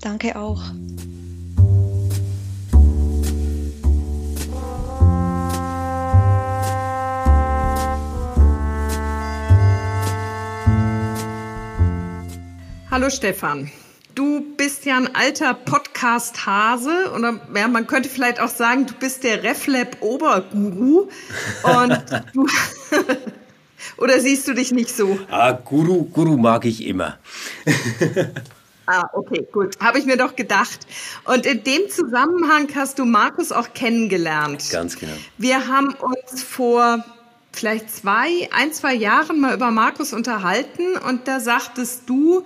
Danke 0.01 0.35
auch. 0.37 0.61
Hallo 12.89 13.09
Stefan. 13.09 13.69
Du 14.15 14.55
bist 14.55 14.85
ja 14.85 14.95
ein 14.95 15.13
alter 15.13 15.53
Podcast-Hase 15.53 17.11
oder 17.13 17.37
ja, 17.53 17.67
man 17.67 17.85
könnte 17.85 18.07
vielleicht 18.07 18.39
auch 18.39 18.47
sagen, 18.47 18.85
du 18.85 18.93
bist 18.93 19.25
der 19.25 19.43
RefLab-Oberguru. 19.43 21.09
Und 21.63 22.05
du 22.33 22.47
oder 23.97 24.21
siehst 24.21 24.47
du 24.47 24.53
dich 24.53 24.71
nicht 24.71 24.89
so? 24.89 25.19
Ah, 25.29 25.51
Guru, 25.51 26.05
Guru 26.05 26.37
mag 26.37 26.65
ich 26.65 26.85
immer. 26.85 27.17
Ah, 28.89 29.09
okay, 29.11 29.45
gut. 29.51 29.77
Habe 29.81 29.99
ich 29.99 30.05
mir 30.05 30.15
doch 30.15 30.37
gedacht. 30.37 30.87
Und 31.25 31.45
in 31.45 31.61
dem 31.65 31.89
Zusammenhang 31.89 32.69
hast 32.73 32.99
du 32.99 33.03
Markus 33.03 33.51
auch 33.51 33.73
kennengelernt. 33.73 34.63
Ganz 34.71 34.97
genau. 34.97 35.11
Wir 35.37 35.67
haben 35.67 35.93
uns 35.95 36.41
vor 36.41 37.03
vielleicht 37.51 37.89
zwei, 37.89 38.47
ein, 38.51 38.71
zwei 38.71 38.93
Jahren 38.93 39.41
mal 39.41 39.53
über 39.53 39.71
Markus 39.71 40.13
unterhalten 40.13 40.95
und 41.05 41.27
da 41.27 41.41
sagtest 41.41 42.03
du, 42.07 42.45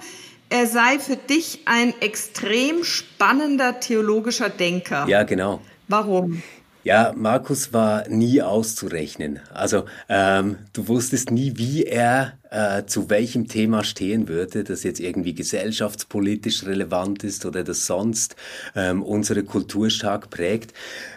er 0.52 0.68
sei 0.68 1.00
für 1.00 1.16
dich 1.16 1.62
ein 1.66 1.94
extrem 2.02 2.84
spannender 2.84 3.80
theologischer 3.80 4.50
Denker. 4.50 5.08
Ja, 5.08 5.24
genau. 5.24 5.62
Warum? 5.88 6.44
Ja, 6.84 7.14
Markus 7.16 7.74
war 7.74 8.08
nie 8.10 8.42
auszurechnen. 8.42 9.40
Also 9.54 9.86
ähm, 10.10 10.58
du 10.74 10.88
wusstest 10.88 11.32
nie, 11.32 11.54
wie 11.58 11.84
er 11.84 12.34
äh, 12.52 12.86
zu 12.86 13.10
welchem 13.10 13.48
Thema 13.48 13.84
stehen 13.84 14.28
würde, 14.28 14.64
das 14.64 14.84
jetzt 14.84 15.00
irgendwie 15.00 15.34
gesellschaftspolitisch 15.34 16.66
relevant 16.66 17.24
ist 17.24 17.46
oder 17.46 17.64
das 17.64 17.86
sonst 17.88 18.36
ähm, 18.76 19.02
unsere 19.02 19.44
Kultur 19.44 19.90
stark 19.90 20.30
prägt. 20.30 20.74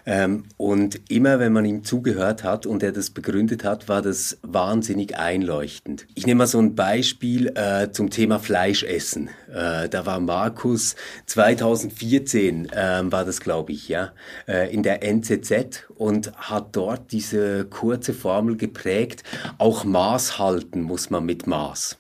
Ähm, 0.06 0.44
und 0.56 1.00
immer, 1.10 1.38
wenn 1.40 1.52
man 1.52 1.64
ihm 1.64 1.84
zugehört 1.84 2.44
hat 2.44 2.66
und 2.66 2.82
er 2.82 2.92
das 2.92 3.10
begründet 3.10 3.64
hat, 3.64 3.88
war 3.88 4.00
das 4.00 4.38
wahnsinnig 4.42 5.16
einleuchtend. 5.18 6.06
Ich 6.14 6.26
nehme 6.26 6.38
mal 6.38 6.46
so 6.46 6.60
ein 6.60 6.74
Beispiel 6.74 7.48
äh, 7.56 7.90
zum 7.90 8.10
Thema 8.10 8.38
Fleischessen. 8.38 9.28
Äh, 9.52 9.88
da 9.88 10.06
war 10.06 10.20
Markus 10.20 10.94
2014, 11.26 12.70
äh, 12.70 13.02
war 13.04 13.24
das 13.24 13.40
glaube 13.40 13.72
ich, 13.72 13.88
ja, 13.88 14.12
äh, 14.46 14.72
in 14.72 14.84
der 14.84 15.02
NZZ 15.02 15.88
und 15.96 16.32
hat 16.36 16.76
dort 16.76 17.10
diese 17.10 17.64
kurze 17.64 18.14
Formel 18.14 18.56
geprägt. 18.56 19.24
Auch 19.58 19.84
Maß 19.84 20.38
halten 20.38 20.82
muss 20.82 21.10
man 21.10 21.23
mit 21.24 21.46
Maß. 21.46 21.98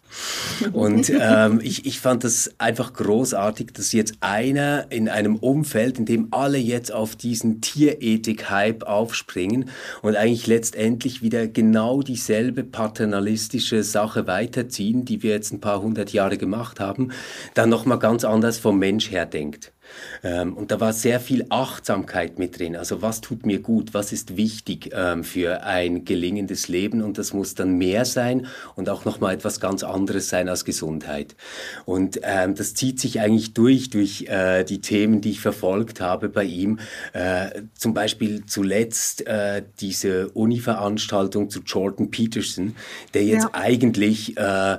Und 0.72 1.10
ähm, 1.20 1.60
ich, 1.62 1.86
ich 1.86 2.00
fand 2.00 2.24
das 2.24 2.50
einfach 2.58 2.92
großartig, 2.92 3.72
dass 3.72 3.92
jetzt 3.92 4.14
einer 4.20 4.86
in 4.90 5.08
einem 5.08 5.36
Umfeld, 5.36 5.98
in 5.98 6.06
dem 6.06 6.28
alle 6.30 6.58
jetzt 6.58 6.92
auf 6.92 7.16
diesen 7.16 7.60
Tierethik-Hype 7.60 8.84
aufspringen 8.84 9.68
und 10.02 10.16
eigentlich 10.16 10.46
letztendlich 10.46 11.22
wieder 11.22 11.46
genau 11.46 12.02
dieselbe 12.02 12.64
paternalistische 12.64 13.82
Sache 13.82 14.26
weiterziehen, 14.26 15.04
die 15.04 15.22
wir 15.22 15.32
jetzt 15.32 15.52
ein 15.52 15.60
paar 15.60 15.82
hundert 15.82 16.12
Jahre 16.12 16.38
gemacht 16.38 16.80
haben, 16.80 17.10
dann 17.54 17.68
nochmal 17.68 17.98
ganz 17.98 18.24
anders 18.24 18.58
vom 18.58 18.78
Mensch 18.78 19.10
her 19.10 19.26
denkt. 19.26 19.73
Ähm, 20.22 20.54
und 20.54 20.70
da 20.70 20.80
war 20.80 20.92
sehr 20.92 21.20
viel 21.20 21.46
Achtsamkeit 21.50 22.38
mit 22.38 22.58
drin. 22.58 22.76
Also 22.76 23.02
was 23.02 23.20
tut 23.20 23.46
mir 23.46 23.60
gut, 23.60 23.94
was 23.94 24.12
ist 24.12 24.36
wichtig 24.36 24.90
ähm, 24.92 25.24
für 25.24 25.64
ein 25.64 26.04
gelingendes 26.04 26.68
Leben 26.68 27.02
und 27.02 27.18
das 27.18 27.32
muss 27.32 27.54
dann 27.54 27.76
mehr 27.76 28.04
sein 28.04 28.46
und 28.76 28.88
auch 28.88 29.04
nochmal 29.04 29.34
etwas 29.34 29.60
ganz 29.60 29.82
anderes 29.82 30.28
sein 30.28 30.48
als 30.48 30.64
Gesundheit. 30.64 31.36
Und 31.84 32.20
ähm, 32.22 32.54
das 32.54 32.74
zieht 32.74 33.00
sich 33.00 33.20
eigentlich 33.20 33.54
durch, 33.54 33.90
durch 33.90 34.26
äh, 34.28 34.64
die 34.64 34.80
Themen, 34.80 35.20
die 35.20 35.30
ich 35.30 35.40
verfolgt 35.40 36.00
habe 36.00 36.28
bei 36.28 36.44
ihm. 36.44 36.78
Äh, 37.12 37.62
zum 37.74 37.94
Beispiel 37.94 38.46
zuletzt 38.46 39.26
äh, 39.26 39.62
diese 39.80 40.28
Uni-Veranstaltung 40.30 41.50
zu 41.50 41.60
Jordan 41.60 42.10
Peterson, 42.10 42.76
der 43.12 43.24
jetzt 43.24 43.44
ja. 43.44 43.50
eigentlich, 43.52 44.36
äh, 44.36 44.78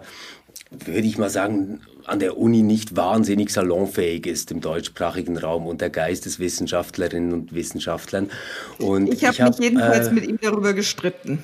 würde 0.71 1.07
ich 1.07 1.17
mal 1.17 1.29
sagen, 1.29 1.81
an 2.05 2.19
der 2.19 2.37
Uni 2.37 2.61
nicht 2.61 2.95
wahnsinnig 2.95 3.49
salonfähig 3.49 4.27
ist 4.27 4.51
im 4.51 4.61
deutschsprachigen 4.61 5.37
Raum 5.37 5.65
unter 5.65 5.89
Geisteswissenschaftlerinnen 5.89 7.33
und 7.33 7.53
Wissenschaftlern. 7.53 8.29
Und 8.77 9.11
ich 9.11 9.25
habe 9.25 9.37
hab, 9.37 9.49
mich 9.49 9.59
jedenfalls 9.59 10.07
äh, 10.07 10.11
mit 10.11 10.25
ihm 10.27 10.37
darüber 10.41 10.73
gestritten. 10.73 11.43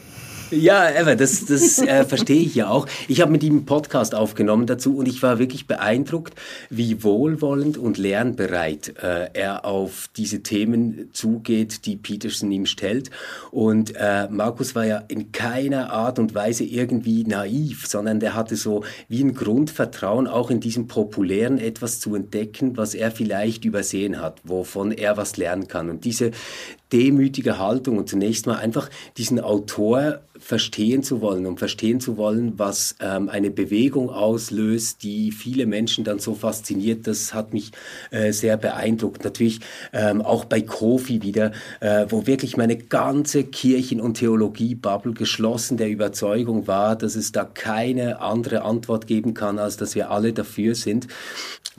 Ja, 0.52 0.90
Eva, 0.90 1.16
das, 1.16 1.46
das 1.46 1.80
äh, 1.80 2.04
verstehe 2.04 2.42
ich 2.42 2.56
ja 2.56 2.70
auch. 2.70 2.86
Ich 3.08 3.22
habe 3.22 3.32
mit 3.32 3.42
ihm 3.42 3.54
einen 3.54 3.66
Podcast 3.66 4.14
aufgenommen 4.14 4.66
dazu 4.66 4.98
und 4.98 5.08
ich 5.08 5.24
war 5.24 5.40
wirklich 5.40 5.66
beeindruckt, 5.66 6.34
wie 6.70 7.04
wohlwollend 7.04 7.78
und 7.78 7.98
lernbereit 7.98 8.98
äh, 9.02 9.30
er 9.32 9.64
auf 9.64 10.10
diese 10.18 10.44
Themen 10.44 11.10
zugeht, 11.14 11.86
die 11.86 11.96
Peterson 11.96 12.52
ihm 12.52 12.66
stellt. 12.66 13.12
Und 13.52 13.94
äh, 13.96 14.28
Markus 14.30 14.76
war 14.76 14.86
ja 14.86 15.02
in 15.08 15.32
keiner 15.32 15.94
Art 15.94 16.20
und 16.20 16.36
Weise 16.36 16.66
irgendwie 16.66 17.24
naiv, 17.24 17.88
sondern 17.88 18.20
der 18.20 18.36
hatte 18.36 18.58
so 18.58 18.84
wie 19.08 19.24
ein 19.24 19.34
Grundvertrauen, 19.34 20.28
auch 20.28 20.52
in 20.52 20.60
diesem 20.60 20.88
Populären 20.88 21.60
etwas 21.60 22.02
zu 22.02 22.14
entdecken, 22.14 22.76
was 22.76 22.94
er 22.94 23.12
vielleicht 23.12 23.64
übersehen 23.64 24.20
hat, 24.20 24.42
wovon 24.44 24.92
er 24.92 25.16
was 25.16 25.38
lernen 25.38 25.70
kann. 25.70 25.90
Und 25.90 26.04
diese 26.04 26.32
demütige 26.92 27.58
Haltung 27.58 27.98
und 27.98 28.10
zunächst 28.10 28.48
mal 28.48 28.58
einfach 28.58 28.90
diesen 29.18 29.40
Autor 29.40 30.22
verstehen 30.42 31.04
zu 31.04 31.22
wollen 31.22 31.46
und 31.46 31.60
verstehen 31.60 32.00
zu 32.00 32.18
wollen, 32.18 32.58
was 32.58 32.96
ähm, 33.00 33.30
eine 33.30 33.52
Bewegung 33.52 34.10
auslöst, 34.10 35.04
die 35.04 35.32
viele 35.32 35.68
Menschen 35.68 36.04
dann 36.04 36.18
so 36.18 36.34
fasziniert, 36.34 37.06
das 37.06 37.34
hat 37.34 37.54
mich 37.54 37.72
äh, 38.10 38.32
sehr 38.32 38.58
beeindruckt. 38.58 39.24
Natürlich 39.24 39.60
ähm, 39.94 40.22
auch 40.22 40.46
bei 40.46 40.62
Kofi 40.62 41.22
wieder, 41.22 41.52
äh, 41.80 42.08
wo 42.10 42.26
wirklich 42.26 42.58
meine 42.58 42.76
ganze 42.76 43.44
Kirchen- 43.44 44.02
und 44.02 44.16
Theologie-Bubble 44.16 45.14
geschlossen 45.14 45.78
der 45.78 45.90
Überzeugung 45.90 46.66
war, 46.66 46.96
dass 46.96 47.16
es 47.16 47.32
da 47.32 47.46
keine 47.46 48.20
andere 48.20 48.64
Antwort 48.64 49.06
geben 49.06 49.36
kann, 49.36 49.60
als 49.60 49.78
dass 49.78 49.94
wir 49.94 50.10
alle 50.10 50.34
dafür 50.34 50.74
sind. 50.74 51.08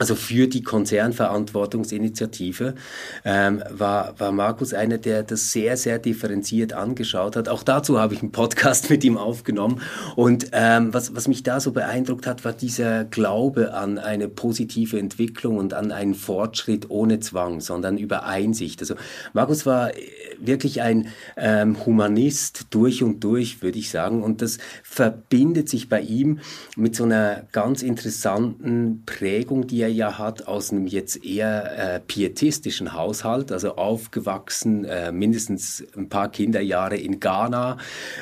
Also 0.03 0.15
für 0.15 0.49
die 0.49 0.63
Konzernverantwortungsinitiative 0.63 2.75
ähm, 3.23 3.63
war, 3.69 4.19
war 4.19 4.33
Markus 4.33 4.73
einer, 4.73 4.97
der 4.97 5.23
das 5.23 5.51
sehr, 5.51 5.77
sehr 5.77 5.97
differenziert 5.97 6.73
angeschaut 6.73 7.37
hat. 7.37 7.47
Auch 7.47 7.63
dazu 7.63 8.01
habe 8.01 8.13
ich 8.13 8.21
einen 8.21 8.33
Podcast 8.33 8.89
mit 8.89 9.05
ihm 9.05 9.15
aufgenommen. 9.15 9.79
Und 10.17 10.47
ähm, 10.51 10.93
was, 10.93 11.15
was 11.15 11.29
mich 11.29 11.43
da 11.43 11.61
so 11.61 11.71
beeindruckt 11.71 12.27
hat, 12.27 12.43
war 12.43 12.51
dieser 12.51 13.05
Glaube 13.05 13.75
an 13.75 13.97
eine 13.97 14.27
positive 14.27 14.99
Entwicklung 14.99 15.55
und 15.55 15.73
an 15.73 15.93
einen 15.93 16.15
Fortschritt 16.15 16.89
ohne 16.89 17.21
Zwang, 17.21 17.61
sondern 17.61 17.97
über 17.97 18.25
Einsicht. 18.25 18.81
Also 18.81 18.95
Markus 19.31 19.65
war 19.65 19.95
äh, 19.95 20.01
wirklich 20.37 20.81
ein 20.81 21.07
ähm, 21.37 21.77
Humanist 21.85 22.65
durch 22.71 23.03
und 23.03 23.23
durch, 23.23 23.61
würde 23.61 23.79
ich 23.79 23.89
sagen. 23.89 24.21
Und 24.21 24.41
das 24.41 24.57
verbindet 24.83 25.69
sich 25.69 25.87
bei 25.87 26.01
ihm 26.01 26.41
mit 26.75 26.93
so 26.93 27.05
einer 27.05 27.43
ganz 27.53 27.83
interessanten 27.83 29.03
Prägung, 29.05 29.65
die 29.65 29.79
er 29.79 29.92
ja 29.93 30.17
hat 30.17 30.47
aus 30.47 30.71
einem 30.71 30.87
jetzt 30.87 31.23
eher 31.23 31.95
äh, 31.95 31.99
pietistischen 31.99 32.93
Haushalt, 32.93 33.51
also 33.51 33.75
aufgewachsen, 33.75 34.85
äh, 34.85 35.11
mindestens 35.11 35.83
ein 35.95 36.09
paar 36.09 36.29
Kinderjahre 36.29 36.97
in 36.97 37.19
Ghana, 37.19 37.77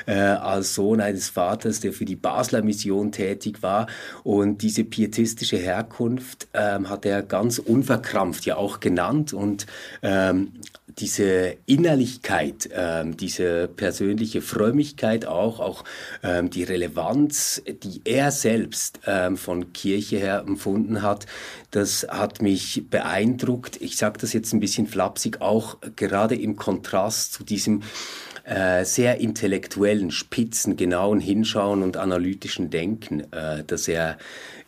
äh, 0.05 0.13
als 0.13 0.75
Sohn 0.75 1.01
eines 1.01 1.29
Vaters, 1.29 1.79
der 1.79 1.93
für 1.93 2.05
die 2.05 2.15
Basler 2.15 2.61
Mission 2.61 3.11
tätig 3.11 3.63
war. 3.63 3.87
Und 4.23 4.61
diese 4.61 4.83
pietistische 4.83 5.57
Herkunft 5.57 6.47
ähm, 6.53 6.89
hat 6.89 7.05
er 7.05 7.23
ganz 7.23 7.59
unverkrampft 7.59 8.45
ja 8.45 8.57
auch 8.57 8.79
genannt 8.79 9.33
und 9.33 9.65
ähm, 10.01 10.53
diese 10.97 11.57
Innerlichkeit, 11.65 12.69
ähm, 12.73 13.17
diese 13.17 13.67
persönliche 13.67 14.41
Frömmigkeit 14.41 15.25
auch, 15.25 15.59
auch 15.59 15.83
ähm, 16.23 16.49
die 16.49 16.63
Relevanz, 16.63 17.61
die 17.83 18.01
er 18.05 18.31
selbst 18.31 18.99
ähm, 19.05 19.37
von 19.37 19.73
Kirche 19.73 20.17
her 20.17 20.43
empfunden 20.47 21.01
hat, 21.01 21.25
das 21.71 22.05
hat 22.09 22.41
mich 22.41 22.89
beeindruckt. 22.89 23.81
Ich 23.81 23.97
sage 23.97 24.19
das 24.19 24.33
jetzt 24.33 24.53
ein 24.53 24.59
bisschen 24.59 24.87
flapsig, 24.87 25.41
auch 25.41 25.77
gerade 25.95 26.35
im 26.35 26.55
Kontrast 26.55 27.33
zu 27.33 27.43
diesem 27.43 27.81
äh, 28.43 28.85
sehr 28.85 29.19
intellektuellen, 29.19 30.11
spitzen, 30.11 30.75
genauen 30.75 31.19
Hinschauen 31.19 31.83
und 31.83 31.97
analytischen 31.97 32.69
Denken, 32.69 33.31
äh, 33.31 33.63
das 33.65 33.87
er 33.87 34.17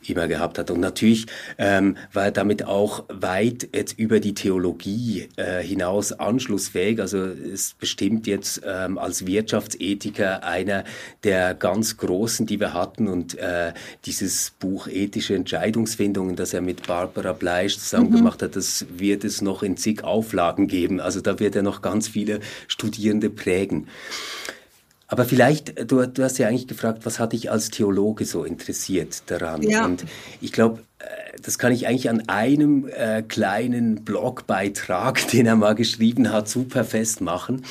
immer 0.10 0.28
gehabt 0.28 0.58
hat. 0.58 0.72
Und 0.72 0.80
natürlich 0.80 1.28
ähm, 1.58 1.98
war 2.12 2.26
er 2.26 2.32
damit 2.32 2.66
auch 2.66 3.06
weit 3.10 3.70
jetzt 3.74 3.98
über 3.98 4.20
die 4.20 4.34
Theologie 4.34 5.30
äh, 5.36 5.62
hinaus 5.62 6.12
anschlussfähig. 6.12 7.00
Also 7.00 7.24
ist 7.24 7.78
bestimmt 7.80 8.28
jetzt 8.28 8.62
ähm, 8.66 8.98
als 8.98 9.26
Wirtschaftsethiker 9.26 10.44
einer 10.44 10.84
der 11.24 11.54
ganz 11.54 11.98
großen, 11.98 12.46
die 12.46 12.60
wir 12.60 12.74
hatten. 12.74 13.08
Und 13.08 13.38
äh, 13.38 13.74
dieses 14.06 14.52
Buch 14.60 14.88
Ethische 14.88 15.36
Entscheidungsfindungen, 15.36 16.36
das 16.36 16.54
er 16.54 16.62
mit 16.62 16.88
Barbara 16.88 17.34
Bleisch 17.34 17.78
zusammen 17.78 18.12
mhm. 18.12 18.18
gemacht 18.18 18.42
hat, 18.42 18.56
das 18.56 18.86
wird 18.96 19.24
es 19.24 19.42
noch 19.42 19.64
in 19.64 19.78
zig 19.78 20.04
Auflagen 20.04 20.68
geben. 20.68 21.00
Also 21.00 21.22
da 21.22 21.40
wird 21.40 21.56
er 21.56 21.64
noch 21.64 21.82
ganz 21.82 22.08
viele 22.08 22.40
Studierende 22.68 23.30
prägen. 23.30 23.63
Aber 25.08 25.26
vielleicht, 25.26 25.92
du, 25.92 26.08
du 26.08 26.24
hast 26.24 26.40
ja 26.40 26.48
eigentlich 26.48 26.68
gefragt, 26.68 27.06
was 27.06 27.20
hat 27.20 27.34
dich 27.34 27.52
als 27.52 27.70
Theologe 27.70 28.26
so 28.26 28.44
interessiert 28.44 29.24
daran? 29.28 29.62
Ja. 29.62 29.86
Und 29.86 30.06
ich 30.42 30.52
glaube, 30.52 30.80
das 31.42 31.58
kann 31.58 31.74
ich 31.74 31.88
eigentlich 31.88 32.10
an 32.10 32.28
einem 32.30 32.88
äh, 32.88 33.22
kleinen 33.22 34.04
Blogbeitrag, 34.04 35.28
den 35.32 35.46
er 35.46 35.56
mal 35.56 35.76
geschrieben 35.76 36.32
hat, 36.32 36.48
super 36.48 36.84
festmachen. 36.84 37.64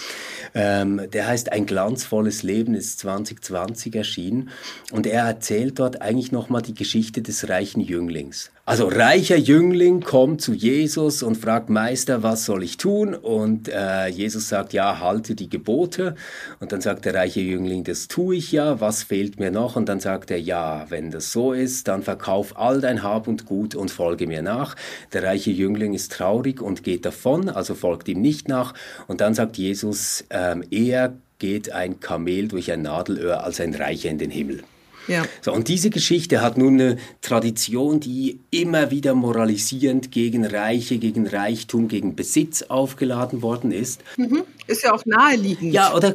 Ähm, 0.55 1.01
der 1.13 1.27
heißt 1.27 1.53
Ein 1.53 1.67
glanzvolles 1.67 2.43
Leben, 2.43 2.75
ist 2.75 2.99
2020 3.01 3.95
erschienen. 3.95 4.51
Und 4.91 5.07
er 5.07 5.25
erzählt 5.25 5.79
dort 5.79 6.03
eigentlich 6.03 6.33
nochmal 6.33 6.63
die 6.63 6.75
Geschichte 6.75 7.23
des 7.23 7.49
reichen 7.49 7.81
Jünglings. 7.81 8.51
Also 8.65 8.87
reicher 8.87 9.37
Jüngling 9.37 10.03
kommt 10.03 10.41
zu 10.41 10.53
Jesus 10.53 11.25
und 11.25 11.37
fragt 11.37 11.69
Meister, 11.69 12.23
was 12.23 12.45
soll 12.45 12.63
ich 12.63 12.77
tun? 12.77 13.13
Und 13.13 13.69
äh, 13.69 14.07
Jesus 14.07 14.49
sagt, 14.49 14.73
ja, 14.73 15.01
halte 15.01 15.35
die 15.35 15.49
Gebote. 15.49 16.15
Und 16.61 16.71
dann 16.71 16.81
sagt 16.81 17.05
der 17.05 17.15
reiche 17.15 17.41
Jüngling, 17.41 17.83
das 17.83 18.07
tue 18.07 18.37
ich 18.37 18.53
ja, 18.53 18.81
was 18.81 19.03
fehlt 19.03 19.41
mir 19.41 19.51
noch? 19.51 19.75
Und 19.75 19.89
dann 19.89 19.99
sagt 19.99 20.31
er, 20.31 20.41
ja, 20.41 20.87
wenn 20.91 21.11
das 21.11 21.33
so 21.33 21.53
ist, 21.53 21.89
dann 21.89 22.05
verkauf 22.05 22.57
all 22.57 22.81
dein 22.81 23.03
Hab 23.23 23.29
und 23.29 23.47
Gut 23.47 23.77
und 23.77 23.93
folge 23.93 24.27
mir 24.27 24.43
nach. 24.43 24.75
Der 25.13 25.23
reiche 25.23 25.53
Jüngling 25.53 25.95
ist 25.95 26.11
traurig 26.11 26.61
und 26.61 26.83
geht 26.83 27.05
davon, 27.05 27.49
also 27.49 27.77
folgt 27.77 28.09
ihm 28.09 28.21
nicht 28.21 28.49
nach. 28.49 28.75
Und 29.07 29.21
dann 29.21 29.35
sagt 29.35 29.59
Jesus, 29.59 30.25
ähm, 30.31 30.65
eher 30.73 31.15
geht 31.39 31.71
ein 31.71 32.01
Kamel 32.01 32.49
durch 32.49 32.73
ein 32.73 32.83
Nadelöhr 32.83 33.45
als 33.45 33.61
ein 33.61 33.75
Reicher 33.75 34.11
in 34.11 34.19
den 34.19 34.31
Himmel. 34.31 34.65
Ja. 35.09 35.25
So, 35.41 35.53
und 35.53 35.69
diese 35.69 35.91
Geschichte 35.91 36.43
hat 36.43 36.59
nun 36.59 36.75
eine 36.75 36.97
Tradition, 37.21 38.01
die 38.01 38.41
immer 38.51 38.91
wieder 38.91 39.15
moralisierend 39.15 40.11
gegen 40.11 40.45
Reiche, 40.45 40.99
gegen 40.99 41.27
Reichtum, 41.27 41.89
gegen 41.89 42.15
Besitz 42.15 42.63
aufgeladen 42.63 43.43
worden 43.43 43.73
ist. 43.73 44.03
Mhm. 44.17 44.45
Ist 44.67 44.85
ja 44.85 44.93
auch 44.93 45.05
naheliegend. 45.05 45.73
Ja, 45.73 45.95
oder 45.95 46.15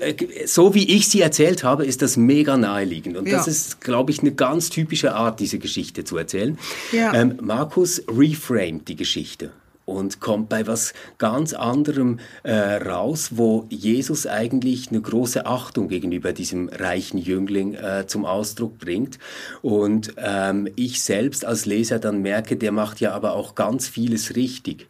äh, 0.00 0.46
so 0.46 0.74
wie 0.74 0.96
ich 0.96 1.08
sie 1.08 1.20
erzählt 1.20 1.64
habe, 1.64 1.86
ist 1.86 2.02
das 2.02 2.16
mega 2.16 2.56
naheliegend. 2.56 3.16
Und 3.16 3.26
ja. 3.26 3.38
das 3.38 3.48
ist, 3.48 3.80
glaube 3.80 4.10
ich, 4.10 4.20
eine 4.20 4.32
ganz 4.32 4.70
typische 4.70 5.14
Art, 5.14 5.40
diese 5.40 5.58
Geschichte 5.58 6.04
zu 6.04 6.16
erzählen. 6.16 6.58
Ja. 6.92 7.14
Ähm, 7.14 7.38
Markus 7.40 8.02
reframed 8.08 8.88
die 8.88 8.96
Geschichte 8.96 9.50
und 9.86 10.20
kommt 10.20 10.50
bei 10.50 10.66
was 10.66 10.92
ganz 11.16 11.54
anderem 11.54 12.18
äh, 12.42 12.52
raus, 12.52 13.30
wo 13.36 13.66
Jesus 13.70 14.26
eigentlich 14.26 14.90
eine 14.90 15.00
große 15.00 15.46
Achtung 15.46 15.88
gegenüber 15.88 16.32
diesem 16.32 16.68
reichen 16.68 17.18
Jüngling 17.18 17.74
äh, 17.74 18.04
zum 18.06 18.26
Ausdruck 18.26 18.78
bringt. 18.78 19.18
Und 19.62 20.14
ähm, 20.18 20.68
ich 20.76 21.02
selbst 21.02 21.44
als 21.44 21.64
Leser 21.64 21.98
dann 21.98 22.20
merke, 22.20 22.56
der 22.56 22.72
macht 22.72 23.00
ja 23.00 23.12
aber 23.12 23.32
auch 23.32 23.54
ganz 23.54 23.88
vieles 23.88 24.34
richtig. 24.34 24.88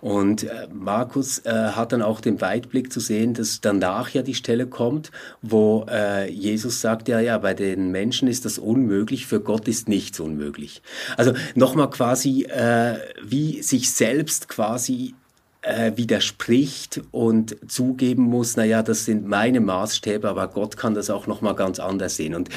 Und 0.00 0.44
äh, 0.44 0.66
Markus 0.72 1.40
äh, 1.40 1.50
hat 1.52 1.92
dann 1.92 2.02
auch 2.02 2.20
den 2.20 2.40
Weitblick 2.40 2.90
zu 2.92 3.00
sehen, 3.00 3.34
dass 3.34 3.60
danach 3.60 4.08
ja 4.08 4.22
die 4.22 4.34
Stelle 4.34 4.66
kommt, 4.66 5.10
wo 5.42 5.84
äh, 5.90 6.30
Jesus 6.30 6.80
sagt, 6.80 7.08
ja, 7.08 7.20
ja, 7.20 7.36
bei 7.36 7.52
den 7.52 7.90
Menschen 7.90 8.28
ist 8.28 8.46
das 8.46 8.58
unmöglich, 8.58 9.26
für 9.26 9.40
Gott 9.40 9.68
ist 9.68 9.90
nichts 9.90 10.20
unmöglich. 10.20 10.80
Also 11.18 11.34
nochmal 11.54 11.90
quasi, 11.90 12.44
äh, 12.44 12.96
wie 13.22 13.62
sich 13.62 13.90
selbst 13.90 14.21
selbst 14.22 14.48
quasi 14.48 15.14
äh, 15.62 15.96
widerspricht 15.96 17.00
und 17.10 17.56
zugeben 17.68 18.22
muss, 18.22 18.56
naja, 18.56 18.84
das 18.84 19.04
sind 19.04 19.26
meine 19.26 19.58
Maßstäbe, 19.60 20.28
aber 20.28 20.46
Gott 20.46 20.76
kann 20.76 20.94
das 20.94 21.10
auch 21.10 21.26
nochmal 21.26 21.56
ganz 21.56 21.80
anders 21.80 22.14
sehen. 22.14 22.36
Und 22.36 22.48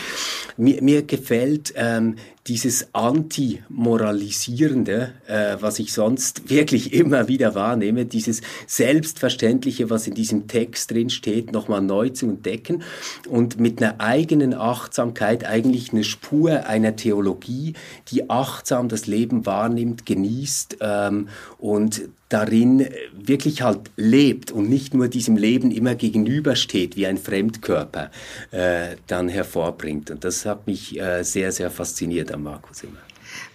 mir, 0.58 0.84
mir 0.84 1.02
gefällt 1.02 1.74
ähm, 1.76 2.18
dieses 2.48 2.90
Anti-Moralisierende, 2.94 5.14
äh, 5.28 5.58
was 5.60 5.80
ich 5.80 5.92
sonst 5.94 6.50
wirklich 6.50 6.94
immer 6.94 7.28
wieder 7.28 7.56
wahrnehme, 7.56 8.06
dieses 8.06 8.42
Selbstverständliche, 8.68 9.90
was 9.90 10.06
in 10.06 10.14
diesem 10.14 10.48
Text 10.48 10.92
drin 10.92 11.10
steht, 11.10 11.52
nochmal 11.52 11.82
neu 11.82 12.10
zu 12.10 12.28
entdecken 12.28 12.84
und 13.28 13.60
mit 13.60 13.82
einer 13.82 14.00
eigenen 14.00 14.54
Achtsamkeit 14.54 15.44
eigentlich 15.44 15.92
eine 15.92 16.04
Spur 16.04 16.68
einer 16.68 16.96
Theologie, 16.96 17.74
die 18.10 18.30
achtsam 18.30 18.90
das 18.90 19.08
Leben 19.08 19.48
wahrnimmt, 19.48 20.06
genießt 20.06 20.78
ähm, 20.82 21.30
und 21.58 22.10
darin 22.30 22.88
wirklich 23.14 23.62
halt 23.62 23.92
lebt 23.98 24.52
und 24.52 24.68
nicht 24.68 24.94
nur 24.94 25.08
diesem 25.08 25.38
Leben 25.38 25.72
immer 25.72 25.96
gegenübersteht 25.96 26.96
wie 26.96 27.06
ein 27.06 27.18
Fremdkörper, 27.18 28.10
äh, 28.52 28.96
dann 29.08 29.30
hervorbringt. 29.30 30.10
Und 30.10 30.24
das 30.24 30.46
hat 30.46 30.66
mich 30.66 31.00
äh, 31.00 31.24
sehr, 31.24 31.52
sehr 31.52 31.70
fasziniert 31.70 32.32
am 32.36 32.44
Markus 32.44 32.84
immer. 32.84 33.00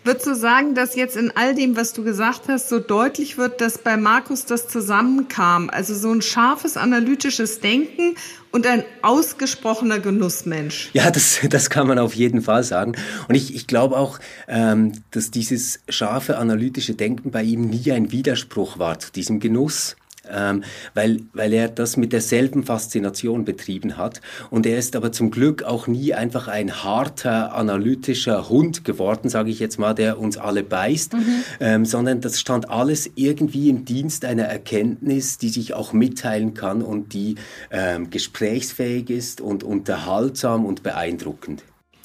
Würdest 0.02 0.26
du 0.26 0.34
sagen, 0.34 0.74
dass 0.74 0.96
jetzt 0.96 1.16
in 1.16 1.30
all 1.36 1.54
dem, 1.54 1.76
was 1.76 1.92
du 1.92 2.02
gesagt 2.02 2.48
hast, 2.48 2.68
so 2.68 2.80
deutlich 2.80 3.38
wird, 3.38 3.60
dass 3.60 3.78
bei 3.78 3.96
Markus 3.96 4.44
das 4.46 4.66
zusammenkam? 4.66 5.70
Also 5.70 5.94
so 5.94 6.12
ein 6.12 6.22
scharfes 6.22 6.76
analytisches 6.76 7.60
Denken 7.60 8.16
und 8.50 8.66
ein 8.66 8.82
ausgesprochener 9.02 10.00
Genussmensch. 10.00 10.90
Ja, 10.92 11.10
das, 11.10 11.40
das 11.48 11.70
kann 11.70 11.86
man 11.86 11.98
auf 11.98 12.14
jeden 12.14 12.42
Fall 12.42 12.64
sagen. 12.64 12.96
Und 13.28 13.34
ich, 13.34 13.54
ich 13.54 13.66
glaube 13.66 13.96
auch, 13.96 14.18
ähm, 14.48 14.92
dass 15.12 15.30
dieses 15.30 15.80
scharfe 15.88 16.38
analytische 16.38 16.94
Denken 16.94 17.30
bei 17.30 17.42
ihm 17.42 17.68
nie 17.68 17.92
ein 17.92 18.10
Widerspruch 18.10 18.78
war 18.78 18.98
zu 18.98 19.12
diesem 19.12 19.38
Genuss 19.38 19.96
ähm, 20.32 20.64
weil, 20.94 21.20
weil 21.32 21.52
er 21.52 21.68
das 21.68 21.96
mit 21.96 22.12
derselben 22.12 22.64
Faszination 22.64 23.44
betrieben 23.44 23.96
hat. 23.96 24.20
Und 24.50 24.66
er 24.66 24.78
ist 24.78 24.96
aber 24.96 25.12
zum 25.12 25.30
Glück 25.30 25.62
auch 25.62 25.86
nie 25.86 26.14
einfach 26.14 26.48
ein 26.48 26.84
harter, 26.84 27.54
analytischer 27.54 28.48
Hund 28.48 28.84
geworden, 28.84 29.28
sage 29.28 29.50
ich 29.50 29.58
jetzt 29.58 29.78
mal, 29.78 29.94
der 29.94 30.18
uns 30.18 30.36
alle 30.36 30.62
beißt, 30.62 31.14
mhm. 31.14 31.44
ähm, 31.60 31.84
sondern 31.84 32.20
das 32.20 32.40
stand 32.40 32.70
alles 32.70 33.10
irgendwie 33.14 33.68
im 33.68 33.84
Dienst 33.84 34.24
einer 34.24 34.44
Erkenntnis, 34.44 35.38
die 35.38 35.48
sich 35.48 35.74
auch 35.74 35.92
mitteilen 35.92 36.54
kann 36.54 36.82
und 36.82 37.12
die 37.12 37.36
ähm, 37.70 38.10
gesprächsfähig 38.10 39.10
ist 39.10 39.40
und 39.40 39.64
unterhaltsam 39.64 40.64
und 40.64 40.82
beeindruckend. 40.82 41.62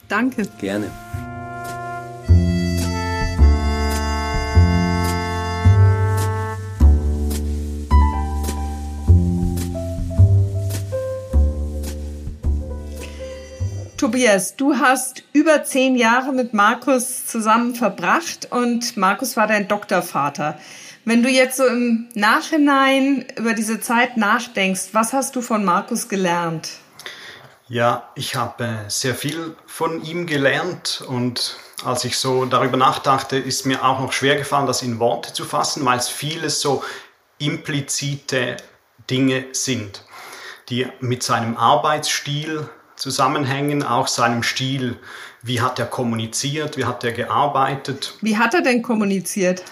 Danke. 0.08 0.48
Gerne. 0.60 0.86
Tobias, 14.16 14.56
du 14.56 14.78
hast 14.78 15.24
über 15.34 15.66
zehn 15.66 15.98
Jahre 15.98 16.32
mit 16.32 16.54
Markus 16.54 17.26
zusammen 17.26 17.76
verbracht 17.76 18.48
und 18.50 18.96
Markus 18.96 19.36
war 19.36 19.46
dein 19.46 19.68
Doktorvater. 19.68 20.58
Wenn 21.04 21.22
du 21.22 21.28
jetzt 21.28 21.58
so 21.58 21.66
im 21.66 22.08
Nachhinein 22.14 23.26
über 23.36 23.52
diese 23.52 23.82
Zeit 23.82 24.16
nachdenkst, 24.16 24.94
was 24.94 25.12
hast 25.12 25.36
du 25.36 25.42
von 25.42 25.66
Markus 25.66 26.08
gelernt? 26.08 26.70
Ja, 27.68 28.10
ich 28.16 28.38
habe 28.38 28.64
äh, 28.64 28.90
sehr 28.90 29.16
viel 29.16 29.54
von 29.66 30.02
ihm 30.02 30.28
gelernt 30.28 31.04
und 31.06 31.58
als 31.84 32.06
ich 32.06 32.18
so 32.18 32.46
darüber 32.46 32.78
nachdachte, 32.78 33.36
ist 33.36 33.66
mir 33.66 33.84
auch 33.84 34.00
noch 34.00 34.14
schwer 34.14 34.38
gefallen, 34.38 34.66
das 34.66 34.82
in 34.82 34.98
Worte 35.00 35.34
zu 35.34 35.44
fassen, 35.44 35.84
weil 35.84 35.98
es 35.98 36.08
vieles 36.08 36.62
so 36.62 36.86
implizite 37.38 38.56
Dinge 39.10 39.48
sind, 39.52 40.06
die 40.70 40.88
mit 41.02 41.22
seinem 41.22 41.58
Arbeitsstil 41.58 42.70
zusammenhängen, 42.96 43.84
auch 43.84 44.08
seinem 44.08 44.44
Stil. 44.44 44.98
Wie 45.42 45.62
hat 45.62 45.80
er 45.80 45.86
kommuniziert? 45.86 46.78
Wie 46.78 46.86
hat 46.86 47.04
er 47.04 47.12
gearbeitet? 47.12 48.18
Wie 48.22 48.38
hat 48.38 48.54
er 48.54 48.62
denn 48.62 48.82
kommuniziert? 48.82 49.64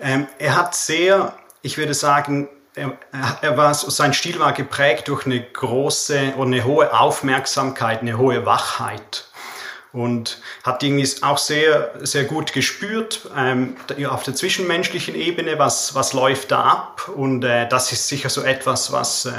Ähm, 0.00 0.26
er 0.38 0.56
hat 0.56 0.74
sehr, 0.74 1.36
ich 1.62 1.78
würde 1.78 1.94
sagen, 1.94 2.48
er, 2.74 2.98
er 3.40 3.56
war, 3.56 3.72
sein 3.74 4.12
Stil 4.12 4.38
war 4.38 4.52
geprägt 4.52 5.08
durch 5.08 5.26
eine 5.26 5.40
große 5.40 6.34
oder 6.36 6.46
eine 6.46 6.64
hohe 6.64 6.92
Aufmerksamkeit, 6.98 8.02
eine 8.02 8.18
hohe 8.18 8.44
Wachheit 8.44 9.24
und 9.96 10.42
hat 10.62 10.82
irgendwie 10.82 11.08
auch 11.22 11.38
sehr, 11.38 11.90
sehr 12.02 12.24
gut 12.24 12.52
gespürt 12.52 13.30
ähm, 13.34 13.76
auf 14.10 14.24
der 14.24 14.34
zwischenmenschlichen 14.34 15.14
Ebene, 15.14 15.58
was, 15.58 15.94
was 15.94 16.12
läuft 16.12 16.50
da 16.50 16.60
ab. 16.60 17.10
Und 17.16 17.44
äh, 17.44 17.66
das 17.66 17.90
ist 17.92 18.06
sicher 18.06 18.28
so 18.28 18.42
etwas, 18.42 18.92
was, 18.92 19.24
äh, 19.24 19.32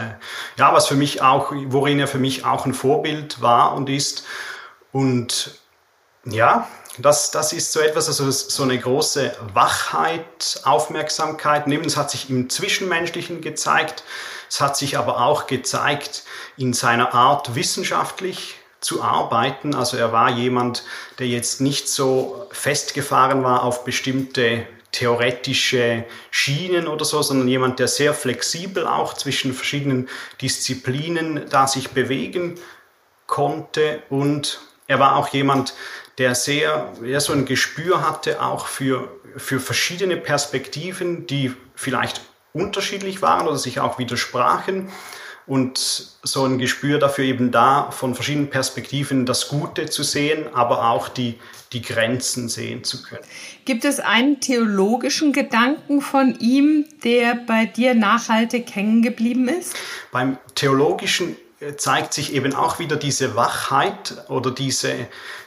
ja, 0.58 0.74
was 0.74 0.88
für 0.88 0.96
mich 0.96 1.22
auch, 1.22 1.52
worin 1.68 2.00
er 2.00 2.08
für 2.08 2.18
mich 2.18 2.44
auch 2.44 2.66
ein 2.66 2.74
Vorbild 2.74 3.40
war 3.40 3.76
und 3.76 3.88
ist. 3.88 4.26
Und 4.92 5.60
ja, 6.26 6.68
das, 6.98 7.30
das 7.30 7.54
ist 7.54 7.72
so 7.72 7.80
etwas, 7.80 8.08
also 8.08 8.32
so 8.32 8.64
eine 8.64 8.80
große 8.80 9.38
Wachheit, 9.54 10.62
Aufmerksamkeit. 10.64 11.68
Neben 11.68 11.86
es 11.86 11.98
hat 11.98 12.10
sich 12.10 12.32
im 12.32 12.50
Zwischenmenschlichen 12.50 13.42
gezeigt. 13.42 14.04
Es 14.50 14.60
hat 14.60 14.76
sich 14.76 14.98
aber 14.98 15.22
auch 15.22 15.46
gezeigt 15.46 16.24
in 16.58 16.74
seiner 16.74 17.14
Art, 17.14 17.54
wissenschaftlich 17.54 18.56
zu 18.88 19.04
arbeiten. 19.04 19.76
Also 19.76 19.98
er 19.98 20.14
war 20.14 20.30
jemand, 20.30 20.86
der 21.20 21.28
jetzt 21.28 21.60
nicht 21.60 21.90
so 21.90 22.48
festgefahren 22.52 23.44
war 23.44 23.64
auf 23.64 23.84
bestimmte 23.84 24.66
theoretische 24.94 26.06
Schienen 26.32 26.88
oder 26.88 27.04
so, 27.04 27.22
sondern 27.22 27.50
jemand, 27.50 27.80
der 27.80 27.90
sehr 27.90 28.14
flexibel 28.14 28.88
auch 28.88 29.14
zwischen 29.14 29.54
verschiedenen 29.54 30.08
Disziplinen 30.42 31.50
da 31.50 31.68
sich 31.68 31.90
bewegen 31.90 32.56
konnte 33.26 34.02
und 34.10 34.62
er 34.88 35.00
war 35.00 35.18
auch 35.18 35.28
jemand, 35.28 35.74
der 36.18 36.34
sehr, 36.34 36.94
der 37.02 37.20
so 37.20 37.34
ein 37.34 37.44
Gespür 37.46 38.08
hatte 38.10 38.42
auch 38.42 38.68
für, 38.68 39.12
für 39.36 39.60
verschiedene 39.60 40.16
Perspektiven, 40.16 41.28
die 41.28 41.54
vielleicht 41.76 42.22
unterschiedlich 42.54 43.22
waren 43.22 43.50
oder 43.50 43.58
sich 43.58 43.82
auch 43.82 44.00
widersprachen 44.00 44.90
und 45.48 45.80
so 46.24 46.44
ein 46.44 46.58
Gespür 46.58 47.00
dafür 47.00 47.24
eben 47.24 47.52
da, 47.52 47.90
von 47.92 48.14
verschiedenen 48.14 48.50
Perspektiven 48.50 49.26
das 49.26 49.48
Gute 49.48 49.90
zu 49.90 50.04
sehen, 50.04 50.54
aber 50.54 50.90
auch 50.90 51.08
die, 51.08 51.40
die 51.72 51.82
Grenzen 51.82 52.50
sehen 52.50 52.84
zu 52.84 53.02
können. 53.02 53.24
Gibt 53.64 53.86
es 53.86 54.02
einen 54.02 54.42
theologischen 54.42 55.32
Gedanken 55.32 56.02
von 56.02 56.38
ihm, 56.40 56.86
der 57.04 57.36
bei 57.36 57.66
dir 57.66 57.96
nachhaltig 57.96 58.76
hängen 58.76 59.02
geblieben 59.02 59.48
ist? 59.48 59.74
Beim 60.12 60.38
theologischen 60.56 61.38
äh, 61.62 61.78
zeigt 61.78 62.14
sich 62.14 62.34
eben 62.34 62.54
auch 62.54 62.80
wieder 62.80 62.98
diese 62.98 63.36
Wachheit 63.38 64.16
oder 64.28 64.52
diese, 64.52 64.94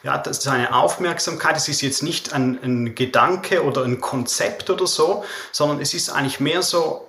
ja, 0.02 0.16
das 0.16 0.38
ist 0.38 0.48
eine 0.48 0.74
Aufmerksamkeit. 0.74 1.58
Es 1.58 1.68
ist 1.68 1.82
jetzt 1.82 2.02
nicht 2.02 2.32
ein, 2.32 2.58
ein 2.62 2.94
Gedanke 2.94 3.64
oder 3.64 3.84
ein 3.84 4.00
Konzept 4.00 4.70
oder 4.70 4.86
so, 4.86 5.24
sondern 5.52 5.78
es 5.80 5.92
ist 5.92 6.08
eigentlich 6.08 6.40
mehr 6.40 6.62
so 6.62 7.06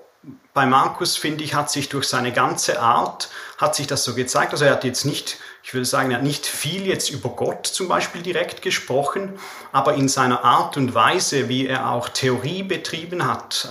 bei 0.53 0.65
Markus, 0.65 1.17
finde 1.17 1.43
ich, 1.43 1.55
hat 1.55 1.71
sich 1.71 1.89
durch 1.89 2.07
seine 2.07 2.31
ganze 2.31 2.79
Art, 2.79 3.29
hat 3.57 3.75
sich 3.75 3.87
das 3.87 4.03
so 4.03 4.13
gezeigt. 4.13 4.51
Also 4.51 4.65
er 4.65 4.71
hat 4.71 4.83
jetzt 4.83 5.05
nicht, 5.05 5.37
ich 5.63 5.73
würde 5.73 5.85
sagen, 5.85 6.11
er 6.11 6.17
hat 6.17 6.23
nicht 6.23 6.45
viel 6.45 6.85
jetzt 6.85 7.09
über 7.09 7.29
Gott 7.29 7.65
zum 7.65 7.87
Beispiel 7.87 8.21
direkt 8.21 8.61
gesprochen, 8.61 9.39
aber 9.71 9.95
in 9.95 10.07
seiner 10.07 10.43
Art 10.43 10.77
und 10.77 10.93
Weise, 10.93 11.49
wie 11.49 11.67
er 11.67 11.91
auch 11.91 12.09
Theorie 12.09 12.63
betrieben 12.63 13.25
hat, 13.25 13.69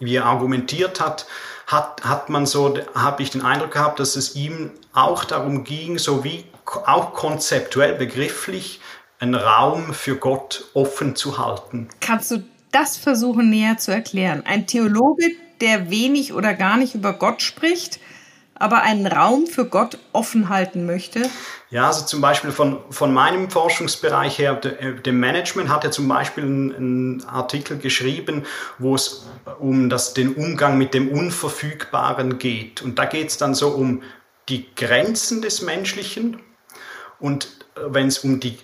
wie 0.00 0.16
er 0.16 0.26
argumentiert 0.26 1.00
hat, 1.00 1.26
hat, 1.66 2.04
hat 2.04 2.28
man 2.28 2.46
so, 2.46 2.78
habe 2.94 3.22
ich 3.22 3.30
den 3.30 3.42
Eindruck 3.42 3.72
gehabt, 3.72 3.98
dass 3.98 4.16
es 4.16 4.34
ihm 4.36 4.72
auch 4.92 5.24
darum 5.24 5.64
ging, 5.64 5.98
so 5.98 6.22
wie 6.22 6.44
auch 6.64 7.14
konzeptuell, 7.14 7.94
begrifflich, 7.94 8.80
einen 9.18 9.34
Raum 9.34 9.94
für 9.94 10.16
Gott 10.16 10.66
offen 10.74 11.16
zu 11.16 11.38
halten. 11.38 11.88
Kannst 12.00 12.30
du 12.30 12.44
das 12.70 12.96
versuchen 12.96 13.48
näher 13.48 13.78
zu 13.78 13.92
erklären? 13.92 14.42
Ein 14.44 14.66
Theologe, 14.66 15.30
der 15.60 15.90
wenig 15.90 16.32
oder 16.32 16.54
gar 16.54 16.76
nicht 16.76 16.94
über 16.94 17.12
Gott 17.12 17.42
spricht, 17.42 18.00
aber 18.54 18.82
einen 18.82 19.06
Raum 19.06 19.46
für 19.46 19.66
Gott 19.66 19.98
offen 20.12 20.48
halten 20.48 20.86
möchte? 20.86 21.28
Ja, 21.70 21.88
also 21.88 22.06
zum 22.06 22.20
Beispiel 22.20 22.52
von, 22.52 22.78
von 22.90 23.12
meinem 23.12 23.50
Forschungsbereich 23.50 24.38
her, 24.38 24.54
dem 24.54 25.20
Management, 25.20 25.68
hat 25.68 25.84
er 25.84 25.90
zum 25.90 26.08
Beispiel 26.08 26.44
einen, 26.44 27.24
Artikel 27.26 27.78
geschrieben, 27.78 28.44
wo 28.78 28.94
es 28.94 29.26
um 29.58 29.88
das, 29.88 30.14
den 30.14 30.34
Umgang 30.34 30.78
mit 30.78 30.94
dem 30.94 31.08
Unverfügbaren 31.08 32.38
geht. 32.38 32.82
Und 32.82 32.98
da 32.98 33.04
geht 33.04 33.28
es 33.28 33.36
dann 33.36 33.54
so 33.54 33.68
um 33.68 34.02
die 34.48 34.66
Grenzen 34.74 35.42
des 35.42 35.60
Menschlichen 35.62 36.40
und 37.18 37.48
wenn 37.74 38.06
es 38.06 38.18
um 38.18 38.40
die 38.40 38.58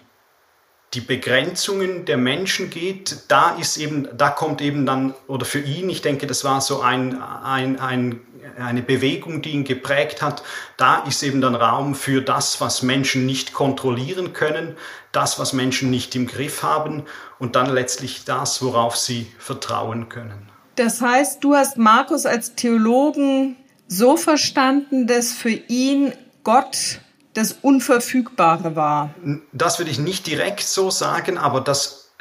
die 0.94 1.00
Begrenzungen 1.00 2.04
der 2.04 2.18
Menschen 2.18 2.68
geht, 2.68 3.24
da 3.28 3.56
ist 3.56 3.78
eben, 3.78 4.08
da 4.16 4.28
kommt 4.28 4.60
eben 4.60 4.84
dann, 4.84 5.14
oder 5.26 5.46
für 5.46 5.60
ihn, 5.60 5.88
ich 5.88 6.02
denke, 6.02 6.26
das 6.26 6.44
war 6.44 6.60
so 6.60 6.82
ein, 6.82 7.20
ein, 7.22 7.80
ein, 7.80 8.20
eine 8.58 8.82
Bewegung, 8.82 9.40
die 9.40 9.50
ihn 9.50 9.64
geprägt 9.64 10.20
hat, 10.20 10.42
da 10.76 10.98
ist 11.04 11.22
eben 11.22 11.40
dann 11.40 11.54
Raum 11.54 11.94
für 11.94 12.20
das, 12.20 12.60
was 12.60 12.82
Menschen 12.82 13.24
nicht 13.24 13.54
kontrollieren 13.54 14.34
können, 14.34 14.76
das, 15.12 15.38
was 15.38 15.54
Menschen 15.54 15.90
nicht 15.90 16.14
im 16.14 16.26
Griff 16.26 16.62
haben 16.62 17.04
und 17.38 17.56
dann 17.56 17.72
letztlich 17.72 18.24
das, 18.24 18.62
worauf 18.62 18.96
sie 18.96 19.26
vertrauen 19.38 20.10
können. 20.10 20.50
Das 20.76 21.00
heißt, 21.00 21.42
du 21.42 21.54
hast 21.54 21.78
Markus 21.78 22.26
als 22.26 22.54
Theologen 22.54 23.56
so 23.88 24.16
verstanden, 24.16 25.06
dass 25.06 25.32
für 25.32 25.50
ihn 25.50 26.12
Gott 26.44 27.00
das 27.34 27.52
Unverfügbare 27.62 28.76
war. 28.76 29.14
Das 29.52 29.78
würde 29.78 29.90
ich 29.90 29.98
nicht 29.98 30.26
direkt 30.26 30.62
so 30.62 30.90
sagen, 30.90 31.38
aber 31.38 31.60
dass 31.60 32.12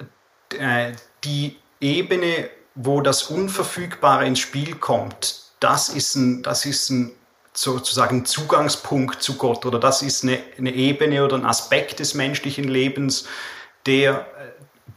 äh, 0.58 0.94
die 1.24 1.58
Ebene, 1.80 2.50
wo 2.76 3.02
das 3.02 3.24
Unverfügbare 3.24 4.26
ins 4.26 4.40
Spiel 4.40 4.76
kommt, 4.76 5.42
das 5.60 5.90
ist 5.90 6.16
ein, 6.16 6.44
das 6.44 6.66
ist 6.66 6.90
ein 6.90 7.12
sozusagen 7.54 8.26
Zugangspunkt 8.26 9.22
zu 9.22 9.36
Gott 9.36 9.66
oder 9.66 9.80
das 9.80 10.02
ist 10.02 10.24
eine, 10.24 10.40
eine 10.58 10.74
Ebene 10.74 11.26
oder 11.26 11.36
ein 11.36 11.46
Aspekt 11.46 12.00
des 12.00 12.14
menschlichen 12.14 12.64
Lebens, 12.64 13.26
der 13.86 14.26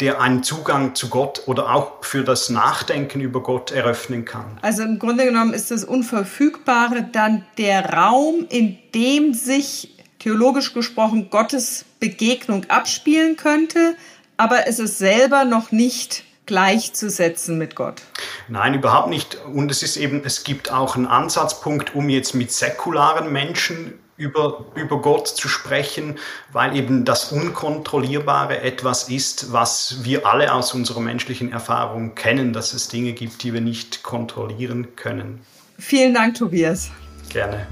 der 0.00 0.20
einen 0.20 0.42
Zugang 0.42 0.94
zu 0.94 1.08
Gott 1.08 1.42
oder 1.46 1.72
auch 1.72 2.04
für 2.04 2.24
das 2.24 2.50
Nachdenken 2.50 3.20
über 3.20 3.42
Gott 3.42 3.70
eröffnen 3.70 4.24
kann. 4.24 4.58
Also 4.62 4.82
im 4.82 4.98
Grunde 4.98 5.24
genommen 5.24 5.54
ist 5.54 5.70
das 5.70 5.84
Unverfügbare 5.84 7.08
dann 7.12 7.44
der 7.58 7.92
Raum, 7.92 8.46
in 8.48 8.78
dem 8.94 9.34
sich 9.34 9.93
theologisch 10.24 10.72
gesprochen 10.72 11.28
Gottes 11.28 11.84
Begegnung 12.00 12.64
abspielen 12.70 13.36
könnte, 13.36 13.94
aber 14.38 14.66
es 14.66 14.78
ist 14.78 14.96
selber 14.96 15.44
noch 15.44 15.70
nicht 15.70 16.24
gleichzusetzen 16.46 17.58
mit 17.58 17.76
Gott. 17.76 18.00
Nein, 18.48 18.72
überhaupt 18.72 19.10
nicht. 19.10 19.36
Und 19.52 19.70
es 19.70 19.82
ist 19.82 19.98
eben, 19.98 20.22
es 20.24 20.42
gibt 20.42 20.72
auch 20.72 20.96
einen 20.96 21.06
Ansatzpunkt, 21.06 21.94
um 21.94 22.08
jetzt 22.08 22.34
mit 22.34 22.52
säkularen 22.52 23.32
Menschen 23.32 23.98
über, 24.16 24.64
über 24.76 25.02
Gott 25.02 25.28
zu 25.28 25.48
sprechen, 25.48 26.18
weil 26.52 26.74
eben 26.74 27.04
das 27.04 27.30
Unkontrollierbare 27.30 28.62
etwas 28.62 29.10
ist, 29.10 29.52
was 29.52 30.04
wir 30.04 30.26
alle 30.26 30.54
aus 30.54 30.72
unserer 30.72 31.00
menschlichen 31.00 31.52
Erfahrung 31.52 32.14
kennen, 32.14 32.54
dass 32.54 32.72
es 32.72 32.88
Dinge 32.88 33.12
gibt, 33.12 33.42
die 33.42 33.52
wir 33.52 33.60
nicht 33.60 34.02
kontrollieren 34.02 34.96
können. 34.96 35.40
Vielen 35.78 36.14
Dank, 36.14 36.36
Tobias. 36.36 36.90
Gerne. 37.28 37.66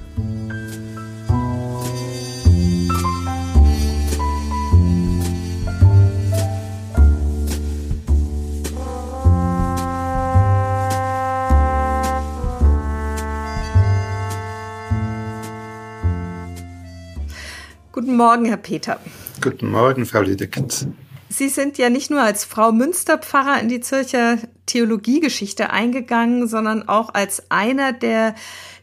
Guten 18.03 18.17
Morgen, 18.17 18.47
Herr 18.47 18.57
Peter. 18.57 18.99
Guten 19.41 19.71
Morgen, 19.71 20.07
Frau 20.07 20.23
Lüdekens. 20.23 20.89
Sie 21.29 21.49
sind 21.49 21.79
ja 21.79 21.89
nicht 21.89 22.11
nur 22.11 22.21
als 22.21 22.45
Frau 22.45 22.73
Münsterpfarrer 22.73 23.61
in 23.61 23.69
die 23.69 23.79
Zürcher 23.79 24.39
Theologiegeschichte 24.67 25.71
eingegangen, 25.71 26.49
sondern 26.49 26.89
auch 26.89 27.15
als 27.15 27.49
einer, 27.53 27.93
der 27.93 28.35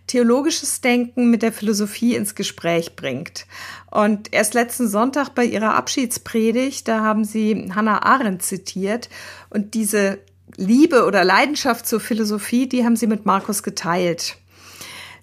theologisches 0.07 0.79
Denken 0.79 1.29
mit 1.29 1.41
der 1.41 1.51
Philosophie 1.51 2.15
ins 2.15 2.33
Gespräch 2.33 2.95
bringt. 2.95 3.45
Und 3.91 4.31
erst 4.31 4.53
letzten 4.53 4.87
Sonntag 4.87 5.35
bei 5.35 5.43
Ihrer 5.43 5.75
Abschiedspredigt, 5.75 6.87
da 6.87 7.01
haben 7.01 7.25
Sie 7.25 7.73
Hannah 7.75 8.03
Arendt 8.03 8.41
zitiert 8.41 9.09
und 9.49 9.73
diese 9.73 10.19
Liebe 10.55 11.03
oder 11.03 11.25
Leidenschaft 11.25 11.85
zur 11.85 11.99
Philosophie, 11.99 12.69
die 12.69 12.85
haben 12.85 12.95
Sie 12.95 13.07
mit 13.07 13.25
Markus 13.25 13.63
geteilt. 13.63 14.37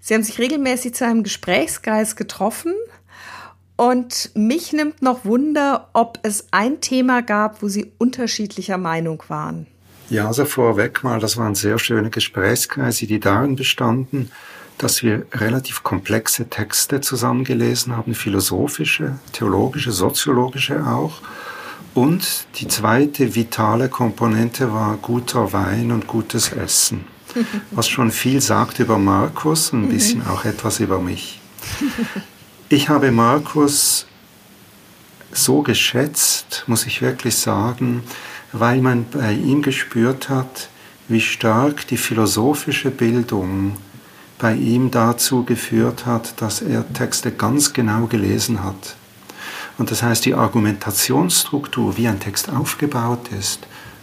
Sie 0.01 0.13
haben 0.13 0.23
sich 0.23 0.39
regelmäßig 0.39 0.93
zu 0.93 1.07
einem 1.07 1.23
Gesprächskreis 1.23 2.15
getroffen, 2.15 2.75
und 3.77 4.31
mich 4.35 4.73
nimmt 4.73 5.03
noch 5.03 5.25
Wunder, 5.25 5.89
ob 5.93 6.19
es 6.23 6.47
ein 6.51 6.81
Thema 6.81 7.23
gab, 7.23 7.63
wo 7.63 7.69
Sie 7.69 7.93
unterschiedlicher 7.99 8.79
Meinung 8.79 9.23
waren. 9.29 9.67
Ja, 10.09 10.29
also 10.29 10.45
vorweg 10.45 11.03
mal, 11.05 11.21
das 11.21 11.37
waren 11.37 11.55
sehr 11.55 11.79
schöne 11.79 12.11
Gesprächskreise, 12.11 13.07
die 13.07 13.21
darin 13.21 13.57
bestanden, 13.57 14.31
dass 14.79 15.03
wir 15.03 15.27
relativ 15.33 15.83
komplexe 15.83 16.49
Texte 16.49 17.01
zusammengelesen 17.01 17.97
haben, 17.97 18.15
philosophische, 18.15 19.19
theologische, 19.33 19.93
soziologische 19.93 20.87
auch. 20.87 21.21
Und 21.95 22.47
die 22.57 22.69
zweite 22.69 23.35
vitale 23.35 23.89
Komponente 23.89 24.73
war 24.73 24.97
guter 24.99 25.53
Wein 25.53 25.93
und 25.93 26.07
gutes 26.07 26.53
Essen, 26.53 27.07
was 27.71 27.89
schon 27.89 28.11
viel 28.11 28.41
sagt 28.41 28.79
über 28.79 28.99
Markus 28.99 29.71
und 29.71 29.85
ein 29.85 29.89
bisschen 29.89 30.27
auch 30.27 30.45
etwas 30.45 30.79
über 30.79 31.01
mich. 31.01 31.41
Ich 32.69 32.89
habe 32.89 33.13
Markus 33.13 34.07
so 35.31 35.63
geschätzt, 35.63 36.65
muss 36.67 36.85
ich 36.85 37.01
wirklich 37.01 37.37
sagen, 37.37 38.03
weil 38.51 38.81
man 38.81 39.07
bei 39.09 39.35
ihm 39.35 39.63
gespürt 39.63 40.29
hat, 40.29 40.69
wie 41.07 41.21
stark 41.21 41.87
die 41.87 41.97
philosophische 41.97 42.91
Bildung 42.91 43.77
bei 44.41 44.57
ihm 44.57 44.91
dazu 44.91 45.45
geführt 45.45 46.07
hat, 46.07 46.43
dass 46.43 46.61
er 46.61 46.93
Texte 46.93 47.31
ganz 47.31 47.73
genau 47.73 48.07
gelesen 48.07 48.65
hat. 48.65 48.97
Und 49.79 49.93
das 49.93 50.03
heißt, 50.03 50.25
die 50.25 50.35
Argumentationsstruktur, 50.35 51.97
wie 51.97 52.09
ein 52.09 52.19
Text 52.19 52.51
aufgebaut 52.51 53.29
ist, 53.39 53.61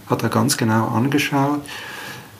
hat 0.09 0.23
er 0.23 0.29
ganz 0.29 0.55
genau 0.55 0.87
angeschaut, 0.87 1.65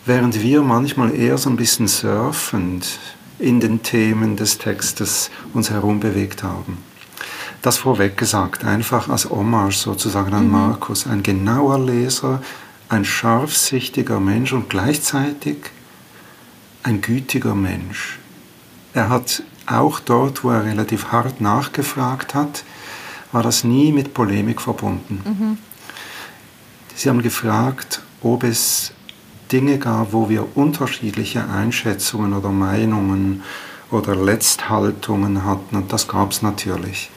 während 0.06 0.42
wir 0.42 0.62
manchmal 0.62 1.14
eher 1.14 1.38
so 1.38 1.50
ein 1.50 1.58
bisschen 1.58 1.90
surfend 1.90 2.98
in 3.44 3.60
den 3.60 3.84
Themen 3.84 4.38
des 4.38 4.58
Textes 4.58 5.30
uns 5.54 5.70
herumbewegt 5.70 6.44
haben. 6.44 6.78
Das 7.62 7.78
vorweg 7.78 8.18
gesagt, 8.18 8.64
einfach 8.64 9.10
als 9.10 9.30
Hommage 9.30 9.78
sozusagen 9.78 10.34
an 10.34 10.46
mhm. 10.46 10.52
Markus, 10.52 11.06
ein 11.06 11.24
genauer 11.24 11.80
Leser, 11.80 12.42
ein 12.90 13.04
scharfsichtiger 13.04 14.20
Mensch 14.20 14.54
und 14.54 14.70
gleichzeitig 14.70 15.58
ein 16.84 17.02
gütiger 17.02 17.54
Mensch. 17.54 18.20
Er 18.94 19.10
hat 19.10 19.44
auch 19.66 20.00
dort, 20.00 20.44
wo 20.44 20.50
er 20.50 20.66
relativ 20.66 21.12
hart 21.12 21.42
nachgefragt 21.42 22.36
hat, 22.36 22.64
war 23.32 23.44
das 23.44 23.64
nie 23.64 23.92
mit 23.92 24.14
Polemik 24.14 24.62
verbunden. 24.62 25.22
Mhm. 25.26 25.58
Sie 26.96 27.10
haben 27.10 27.22
gefragt, 27.22 28.02
ob 28.22 28.44
es 28.44 28.94
Dinge 29.54 29.78
gab, 29.78 30.14
wo 30.14 30.30
wir 30.30 30.58
unterschiedliche 30.58 31.48
Einschätzungen 31.48 32.34
oder 32.34 32.50
Meinungen 32.50 33.44
oder 33.92 34.16
Letzthaltungen 34.16 35.46
hatten, 35.46 35.76
und 35.76 35.94
das 35.94 36.08
gab 36.08 36.32
es 36.32 36.42
natürlich. 36.42 37.12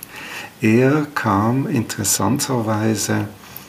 Er 0.61 1.07
kam 1.15 1.67
interessanterweise 1.67 3.29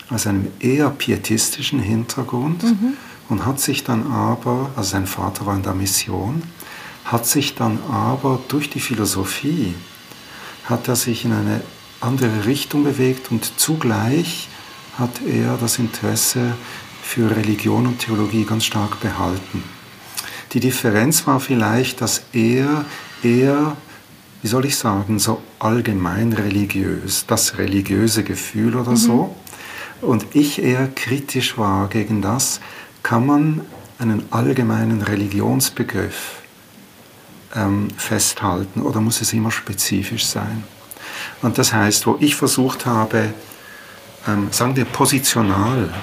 aus 0.09 0.27
einem 0.27 0.47
eher 0.59 0.89
pietistischen 0.89 1.79
Hintergrund 1.79 2.63
mhm. 2.63 2.93
und 3.29 3.45
hat 3.45 3.61
sich 3.61 3.85
dann 3.85 4.11
aber, 4.11 4.69
also 4.75 4.91
sein 4.91 5.07
Vater 5.07 5.45
war 5.45 5.55
in 5.55 5.63
der 5.63 5.73
Mission, 5.73 6.43
hat 7.05 7.25
sich 7.25 7.55
dann 7.55 7.79
aber 7.89 8.39
durch 8.49 8.69
die 8.69 8.81
Philosophie, 8.81 9.75
hat 10.65 10.89
er 10.89 10.97
sich 10.97 11.23
in 11.23 11.31
eine 11.31 11.61
andere 12.01 12.45
Richtung 12.45 12.83
bewegt 12.83 13.31
und 13.31 13.59
zugleich 13.59 14.49
hat 14.99 15.21
er 15.25 15.57
das 15.57 15.79
Interesse 15.79 16.53
für 17.07 17.33
Religion 17.33 17.87
und 17.87 17.99
Theologie 17.99 18.43
ganz 18.43 18.65
stark 18.65 18.99
behalten. 18.99 19.63
Die 20.51 20.59
Differenz 20.59 21.25
war 21.25 21.39
vielleicht, 21.39 22.01
dass 22.01 22.23
er 22.33 22.83
eher, 23.23 23.77
wie 24.41 24.47
soll 24.47 24.65
ich 24.65 24.75
sagen, 24.75 25.17
so 25.17 25.41
allgemein 25.57 26.33
religiös, 26.33 27.25
das 27.25 27.57
religiöse 27.57 28.23
Gefühl 28.23 28.75
oder 28.75 28.91
mhm. 28.91 28.97
so, 28.97 29.35
und 30.01 30.35
ich 30.35 30.61
eher 30.61 30.89
kritisch 30.89 31.57
war 31.57 31.87
gegen 31.87 32.21
das, 32.21 32.59
kann 33.03 33.25
man 33.25 33.61
einen 33.99 34.25
allgemeinen 34.31 35.01
Religionsbegriff 35.01 36.41
ähm, 37.55 37.87
festhalten 37.95 38.81
oder 38.81 38.99
muss 38.99 39.21
es 39.21 39.31
immer 39.31 39.49
spezifisch 39.49 40.25
sein? 40.25 40.65
Und 41.41 41.57
das 41.57 41.71
heißt, 41.71 42.05
wo 42.05 42.17
ich 42.19 42.35
versucht 42.35 42.85
habe, 42.85 43.33
ähm, 44.27 44.49
sagen 44.51 44.75
wir 44.75 44.85
positional 44.85 45.93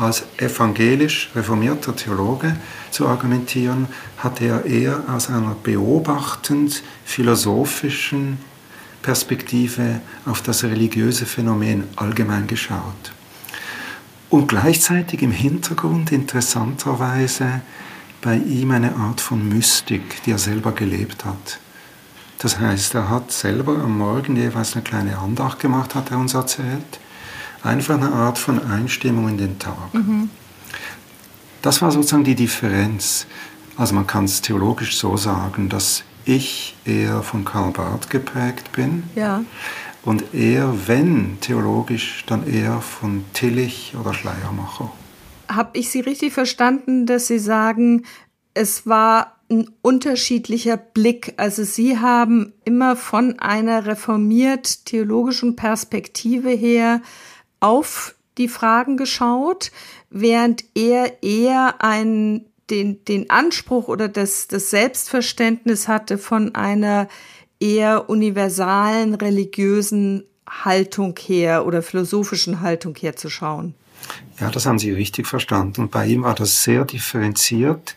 als 0.00 0.24
evangelisch 0.38 1.30
reformierter 1.34 1.94
Theologe 1.94 2.56
zu 2.90 3.06
argumentieren, 3.06 3.86
hat 4.16 4.40
er 4.40 4.64
eher 4.64 5.02
aus 5.14 5.28
einer 5.28 5.54
beobachtend 5.62 6.82
philosophischen 7.04 8.38
Perspektive 9.02 10.00
auf 10.24 10.40
das 10.40 10.64
religiöse 10.64 11.26
Phänomen 11.26 11.84
allgemein 11.96 12.46
geschaut. 12.46 13.12
Und 14.30 14.48
gleichzeitig 14.48 15.20
im 15.20 15.32
Hintergrund 15.32 16.12
interessanterweise 16.12 17.60
bei 18.22 18.36
ihm 18.36 18.70
eine 18.70 18.96
Art 18.96 19.20
von 19.20 19.46
Mystik, 19.48 20.22
die 20.24 20.30
er 20.30 20.38
selber 20.38 20.72
gelebt 20.72 21.26
hat. 21.26 21.58
Das 22.38 22.58
heißt, 22.58 22.94
er 22.94 23.10
hat 23.10 23.32
selber 23.32 23.78
am 23.78 23.98
Morgen 23.98 24.36
jeweils 24.36 24.74
eine 24.74 24.82
kleine 24.82 25.18
Andacht 25.18 25.60
gemacht, 25.60 25.94
hat 25.94 26.10
er 26.10 26.18
uns 26.18 26.32
erzählt 26.32 27.00
einfach 27.62 27.94
eine 27.94 28.12
Art 28.12 28.38
von 28.38 28.62
Einstimmung 28.62 29.28
in 29.28 29.38
den 29.38 29.58
Tag. 29.58 29.92
Mhm. 29.92 30.30
Das 31.62 31.82
war 31.82 31.90
sozusagen 31.90 32.24
die 32.24 32.34
Differenz. 32.34 33.26
Also 33.76 33.94
man 33.94 34.06
kann 34.06 34.24
es 34.24 34.40
theologisch 34.40 34.96
so 34.96 35.16
sagen, 35.16 35.68
dass 35.68 36.04
ich 36.24 36.76
eher 36.84 37.22
von 37.22 37.44
Karl 37.44 37.72
Barth 37.72 38.10
geprägt 38.10 38.72
bin. 38.72 39.04
Ja. 39.14 39.44
Und 40.02 40.34
er, 40.34 40.88
wenn 40.88 41.38
theologisch, 41.40 42.24
dann 42.26 42.46
eher 42.46 42.80
von 42.80 43.24
Tillich 43.34 43.94
oder 44.00 44.14
Schleiermacher. 44.14 44.90
Habe 45.48 45.78
ich 45.78 45.90
Sie 45.90 46.00
richtig 46.00 46.32
verstanden, 46.32 47.06
dass 47.06 47.26
Sie 47.26 47.38
sagen, 47.38 48.04
es 48.54 48.86
war 48.86 49.36
ein 49.50 49.68
unterschiedlicher 49.82 50.76
Blick. 50.76 51.34
Also 51.36 51.64
Sie 51.64 51.98
haben 51.98 52.52
immer 52.64 52.96
von 52.96 53.38
einer 53.40 53.84
reformiert 53.84 54.86
theologischen 54.86 55.56
Perspektive 55.56 56.50
her 56.50 57.02
auf 57.60 58.14
die 58.38 58.48
Fragen 58.48 58.96
geschaut, 58.96 59.70
während 60.10 60.64
er 60.74 61.22
eher 61.22 61.82
einen, 61.82 62.46
den, 62.70 63.04
den 63.04 63.30
Anspruch 63.30 63.88
oder 63.88 64.08
das, 64.08 64.48
das 64.48 64.70
Selbstverständnis 64.70 65.88
hatte 65.88 66.18
von 66.18 66.54
einer 66.54 67.08
eher 67.60 68.08
universalen 68.08 69.14
religiösen 69.14 70.24
Haltung 70.48 71.16
her 71.18 71.66
oder 71.66 71.82
philosophischen 71.82 72.60
Haltung 72.60 72.96
her 72.96 73.14
zu 73.14 73.28
schauen. 73.28 73.74
Ja, 74.40 74.50
das 74.50 74.66
haben 74.66 74.78
Sie 74.78 74.90
richtig 74.90 75.26
verstanden. 75.26 75.82
Und 75.82 75.90
bei 75.90 76.06
ihm 76.06 76.22
war 76.22 76.34
das 76.34 76.64
sehr 76.64 76.84
differenziert. 76.84 77.96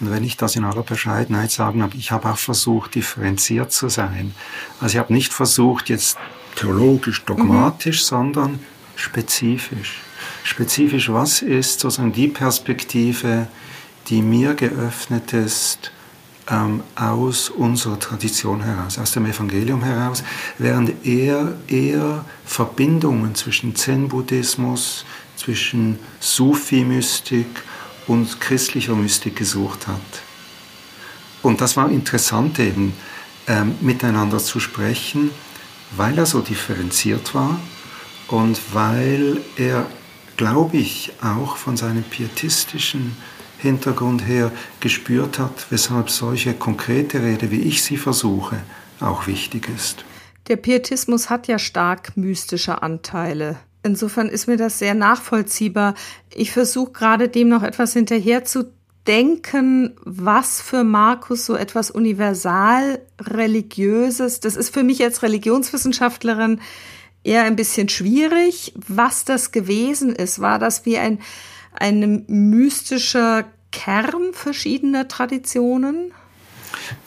Und 0.00 0.10
wenn 0.10 0.22
ich 0.22 0.36
das 0.36 0.56
in 0.56 0.64
aller 0.64 0.82
Bescheidenheit 0.82 1.50
sagen 1.50 1.82
habe, 1.82 1.96
ich 1.96 2.10
habe 2.10 2.28
auch 2.28 2.38
versucht, 2.38 2.94
differenziert 2.94 3.72
zu 3.72 3.88
sein. 3.88 4.34
Also 4.80 4.94
ich 4.94 4.98
habe 4.98 5.12
nicht 5.12 5.32
versucht, 5.32 5.88
jetzt 5.88 6.18
theologisch, 6.56 7.24
dogmatisch, 7.24 8.02
mhm. 8.02 8.06
sondern 8.06 8.58
spezifisch. 8.96 10.00
Spezifisch, 10.42 11.10
was 11.10 11.42
ist 11.42 11.80
sozusagen 11.80 12.12
die 12.12 12.28
Perspektive, 12.28 13.48
die 14.08 14.22
mir 14.22 14.54
geöffnet 14.54 15.32
ist 15.32 15.90
ähm, 16.50 16.82
aus 16.94 17.48
unserer 17.48 17.98
Tradition 17.98 18.62
heraus, 18.62 18.98
aus 18.98 19.12
dem 19.12 19.26
Evangelium 19.26 19.82
heraus, 19.82 20.22
während 20.58 21.06
er 21.06 21.56
eher 21.66 22.24
Verbindungen 22.44 23.34
zwischen 23.34 23.74
Zen-Buddhismus, 23.74 25.04
zwischen 25.36 25.98
Sufi-Mystik 26.20 27.46
und 28.06 28.40
christlicher 28.40 28.94
Mystik 28.94 29.36
gesucht 29.36 29.86
hat. 29.86 30.00
Und 31.42 31.60
das 31.60 31.76
war 31.76 31.90
interessant 31.90 32.58
eben, 32.58 32.94
ähm, 33.46 33.74
miteinander 33.80 34.38
zu 34.38 34.60
sprechen, 34.60 35.30
weil 35.96 36.16
er 36.18 36.26
so 36.26 36.40
differenziert 36.40 37.34
war 37.34 37.58
und 38.34 38.74
weil 38.74 39.40
er, 39.56 39.86
glaube 40.36 40.76
ich, 40.76 41.12
auch 41.22 41.56
von 41.56 41.76
seinem 41.76 42.02
pietistischen 42.02 43.16
Hintergrund 43.58 44.26
her 44.26 44.50
gespürt 44.80 45.38
hat, 45.38 45.66
weshalb 45.70 46.10
solche 46.10 46.52
konkrete 46.52 47.22
Rede, 47.22 47.52
wie 47.52 47.60
ich 47.60 47.84
sie 47.84 47.96
versuche, 47.96 48.56
auch 49.00 49.28
wichtig 49.28 49.68
ist. 49.74 50.04
Der 50.48 50.56
Pietismus 50.56 51.30
hat 51.30 51.46
ja 51.46 51.60
stark 51.60 52.16
mystische 52.16 52.82
Anteile. 52.82 53.56
Insofern 53.84 54.28
ist 54.28 54.48
mir 54.48 54.56
das 54.56 54.80
sehr 54.80 54.94
nachvollziehbar. 54.94 55.94
Ich 56.34 56.50
versuche 56.50 56.90
gerade 56.90 57.28
dem 57.28 57.48
noch 57.48 57.62
etwas 57.62 57.92
hinterher 57.92 58.44
zu 58.44 58.64
denken, 59.06 59.94
was 60.04 60.60
für 60.60 60.82
Markus 60.82 61.46
so 61.46 61.54
etwas 61.54 61.90
universal 61.90 63.00
religiöses, 63.20 64.40
das 64.40 64.56
ist 64.56 64.74
für 64.74 64.82
mich 64.82 65.02
als 65.04 65.22
Religionswissenschaftlerin 65.22 66.60
eher 67.24 67.42
ein 67.42 67.56
bisschen 67.56 67.88
schwierig, 67.88 68.72
was 68.86 69.24
das 69.24 69.50
gewesen 69.50 70.14
ist. 70.14 70.40
War 70.40 70.58
das 70.58 70.84
wie 70.84 70.98
ein, 70.98 71.18
ein 71.72 72.24
mystischer 72.28 73.44
Kern 73.72 74.32
verschiedener 74.32 75.08
Traditionen? 75.08 76.12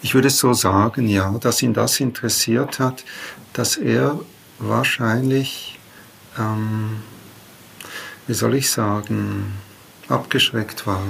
Ich 0.01 0.15
würde 0.15 0.29
so 0.29 0.53
sagen, 0.53 1.07
ja, 1.07 1.31
dass 1.39 1.61
ihn 1.61 1.73
das 1.73 1.99
interessiert 1.99 2.79
hat, 2.79 3.05
dass 3.53 3.77
er 3.77 4.19
wahrscheinlich, 4.59 5.79
ähm, 6.37 6.97
wie 8.25 8.33
soll 8.33 8.55
ich 8.55 8.71
sagen, 8.71 9.53
abgeschreckt 10.09 10.87
war 10.87 11.03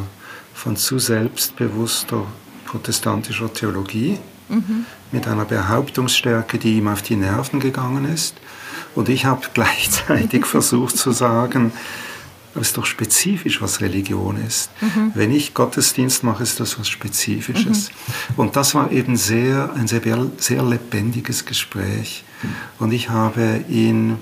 von 0.53 0.75
zu 0.75 0.99
selbstbewusster 0.99 2.25
protestantischer 2.65 3.53
Theologie, 3.53 4.19
mhm. 4.49 4.85
mit 5.11 5.27
einer 5.27 5.45
Behauptungsstärke, 5.45 6.57
die 6.57 6.77
ihm 6.77 6.87
auf 6.89 7.01
die 7.01 7.15
Nerven 7.15 7.59
gegangen 7.59 8.05
ist 8.11 8.35
und 8.95 9.09
ich 9.09 9.25
habe 9.25 9.41
gleichzeitig 9.53 10.45
versucht 10.47 10.97
zu 10.97 11.11
sagen, 11.11 11.71
es 12.55 12.69
ist 12.69 12.77
doch 12.77 12.85
spezifisch, 12.85 13.61
was 13.61 13.81
Religion 13.81 14.37
ist. 14.37 14.71
Mhm. 14.81 15.11
Wenn 15.13 15.31
ich 15.31 15.53
Gottesdienst 15.53 16.23
mache, 16.23 16.41
ist 16.41 16.59
das 16.59 16.79
was 16.79 16.89
Spezifisches. 16.89 17.89
Mhm. 17.89 18.33
Und 18.35 18.55
das 18.55 18.73
war 18.73 18.91
eben 18.91 19.15
sehr, 19.15 19.73
ein 19.75 19.87
sehr, 19.87 20.01
sehr 20.37 20.63
lebendiges 20.63 21.45
Gespräch. 21.45 22.23
Und 22.79 22.93
ich 22.93 23.09
habe 23.09 23.63
ihn 23.69 24.17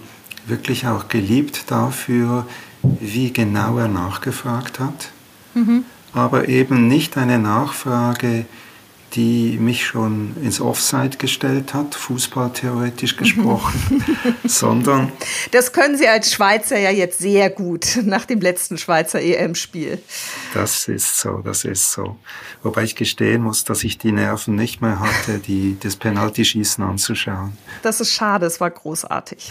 wirklich 0.48 0.88
auch 0.88 1.08
geliebt 1.08 1.72
dafür, 1.72 2.46
wie 2.82 3.32
genau 3.32 3.78
er 3.78 3.88
nachgefragt 3.88 4.80
hat. 4.80 5.12
Mhm. 5.54 5.86
Aber 6.14 6.48
eben 6.48 6.88
nicht 6.88 7.18
eine 7.18 7.40
Nachfrage, 7.40 8.46
die 9.16 9.58
mich 9.60 9.86
schon 9.86 10.36
ins 10.42 10.60
Offside 10.60 11.18
gestellt 11.18 11.74
hat, 11.74 11.96
fußballtheoretisch 11.96 13.16
gesprochen, 13.16 14.04
sondern. 14.44 15.12
Das 15.52 15.72
können 15.72 15.98
Sie 15.98 16.08
als 16.08 16.34
Schweizer 16.34 16.78
ja 16.78 16.92
jetzt 16.92 17.20
sehr 17.20 17.50
gut 17.50 18.00
nach 18.04 18.26
dem 18.26 18.42
letzten 18.42 18.78
Schweizer 18.78 19.22
EM-Spiel. 19.22 20.02
Das 20.54 20.90
ist 20.90 21.18
so, 21.18 21.38
das 21.38 21.64
ist 21.64 21.92
so. 21.92 22.18
Wobei 22.62 22.84
ich 22.84 22.96
gestehen 22.96 23.42
muss, 23.42 23.64
dass 23.64 23.86
ich 23.86 23.98
die 23.98 24.12
Nerven 24.12 24.56
nicht 24.56 24.82
mehr 24.82 25.00
hatte, 25.00 25.40
die, 25.40 25.78
das 25.80 25.96
Penaltyschießen 25.96 26.84
anzuschauen. 26.84 27.58
Das 27.84 28.02
ist 28.02 28.12
schade, 28.12 28.46
es 28.46 28.60
war 28.60 28.70
großartig. 28.70 29.50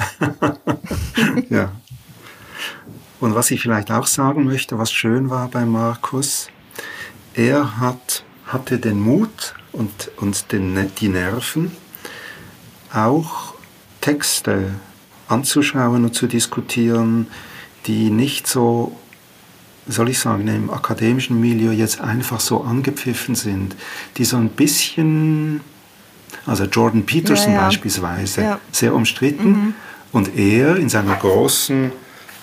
ja. 1.48 1.72
Und 3.20 3.34
was 3.34 3.50
ich 3.50 3.62
vielleicht 3.62 3.90
auch 3.90 4.06
sagen 4.06 4.44
möchte, 4.44 4.78
was 4.78 4.92
schön 4.92 5.30
war 5.30 5.48
bei 5.48 5.64
Markus, 5.64 6.48
er 7.32 7.78
hat 7.78 8.24
hatte 8.46 8.78
den 8.78 9.00
Mut 9.00 9.54
und, 9.72 10.10
und 10.16 10.52
den, 10.52 10.90
die 10.98 11.08
Nerven, 11.08 11.72
auch 12.92 13.54
Texte 14.00 14.74
anzuschauen 15.28 16.04
und 16.04 16.14
zu 16.14 16.26
diskutieren, 16.26 17.26
die 17.86 18.10
nicht 18.10 18.46
so, 18.46 18.96
soll 19.88 20.10
ich 20.10 20.18
sagen, 20.18 20.46
im 20.48 20.70
akademischen 20.70 21.40
Milieu 21.40 21.72
jetzt 21.72 22.00
einfach 22.00 22.40
so 22.40 22.62
angepfiffen 22.62 23.34
sind, 23.34 23.76
die 24.16 24.24
so 24.24 24.36
ein 24.36 24.50
bisschen, 24.50 25.60
also 26.46 26.64
Jordan 26.64 27.04
Peterson 27.04 27.52
ja, 27.52 27.60
ja. 27.60 27.66
beispielsweise, 27.66 28.42
ja. 28.42 28.60
sehr 28.70 28.94
umstritten 28.94 29.48
mhm. 29.48 29.74
und 30.12 30.36
er 30.36 30.76
in 30.76 30.88
seiner 30.88 31.16
großen, 31.16 31.92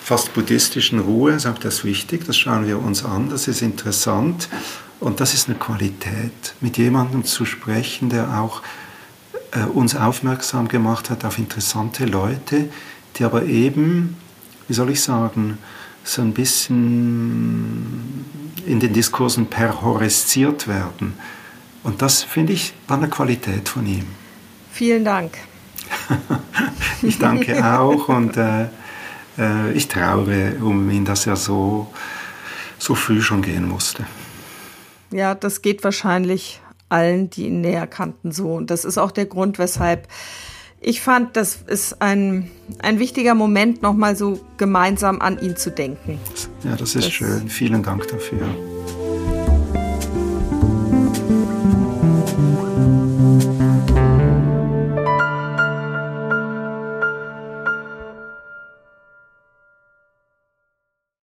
fast 0.02 0.34
buddhistischen 0.34 0.98
Ruhe 0.98 1.38
sagt, 1.38 1.64
das 1.64 1.76
ist 1.76 1.84
wichtig, 1.84 2.26
das 2.26 2.36
schauen 2.36 2.66
wir 2.66 2.80
uns 2.80 3.04
an, 3.04 3.30
das 3.30 3.46
ist 3.46 3.62
interessant 3.62 4.48
und 5.02 5.18
das 5.18 5.34
ist 5.34 5.48
eine 5.48 5.58
Qualität, 5.58 6.54
mit 6.60 6.78
jemandem 6.78 7.24
zu 7.24 7.44
sprechen, 7.44 8.08
der 8.08 8.40
auch 8.40 8.62
äh, 9.50 9.64
uns 9.64 9.96
aufmerksam 9.96 10.68
gemacht 10.68 11.10
hat 11.10 11.24
auf 11.24 11.38
interessante 11.38 12.06
Leute, 12.06 12.68
die 13.16 13.24
aber 13.24 13.44
eben, 13.44 14.16
wie 14.68 14.74
soll 14.74 14.90
ich 14.90 15.02
sagen, 15.02 15.58
so 16.04 16.22
ein 16.22 16.32
bisschen 16.32 18.24
in 18.64 18.78
den 18.78 18.92
Diskursen 18.92 19.46
perhoresziert 19.46 20.68
werden. 20.68 21.14
Und 21.82 22.00
das, 22.00 22.22
finde 22.22 22.52
ich, 22.52 22.72
war 22.86 22.96
eine 22.96 23.08
Qualität 23.08 23.68
von 23.68 23.84
ihm. 23.84 24.06
Vielen 24.70 25.04
Dank. 25.04 25.36
ich 27.02 27.18
danke 27.18 27.64
auch 27.78 28.08
und 28.08 28.36
äh, 28.36 28.66
äh, 29.36 29.72
ich 29.72 29.88
traure 29.88 30.54
um 30.60 30.88
ihn, 30.90 31.04
dass 31.04 31.26
er 31.26 31.34
so, 31.34 31.92
so 32.78 32.94
früh 32.94 33.20
schon 33.20 33.42
gehen 33.42 33.68
musste. 33.68 34.06
Ja, 35.12 35.34
das 35.34 35.62
geht 35.62 35.84
wahrscheinlich 35.84 36.60
allen, 36.88 37.30
die 37.30 37.46
ihn 37.46 37.60
näher 37.60 37.86
kannten, 37.86 38.32
so. 38.32 38.54
Und 38.54 38.70
das 38.70 38.84
ist 38.84 38.98
auch 38.98 39.10
der 39.10 39.26
Grund, 39.26 39.58
weshalb 39.58 40.08
ich 40.84 41.00
fand, 41.00 41.36
das 41.36 41.58
ist 41.66 42.02
ein, 42.02 42.50
ein 42.80 42.98
wichtiger 42.98 43.34
Moment, 43.34 43.82
nochmal 43.82 44.16
so 44.16 44.40
gemeinsam 44.56 45.20
an 45.20 45.40
ihn 45.40 45.56
zu 45.56 45.70
denken. 45.70 46.18
Ja, 46.64 46.76
das 46.76 46.96
ist 46.96 47.06
das 47.06 47.12
schön. 47.12 47.48
Vielen 47.48 47.84
Dank 47.84 48.08
dafür. 48.08 48.48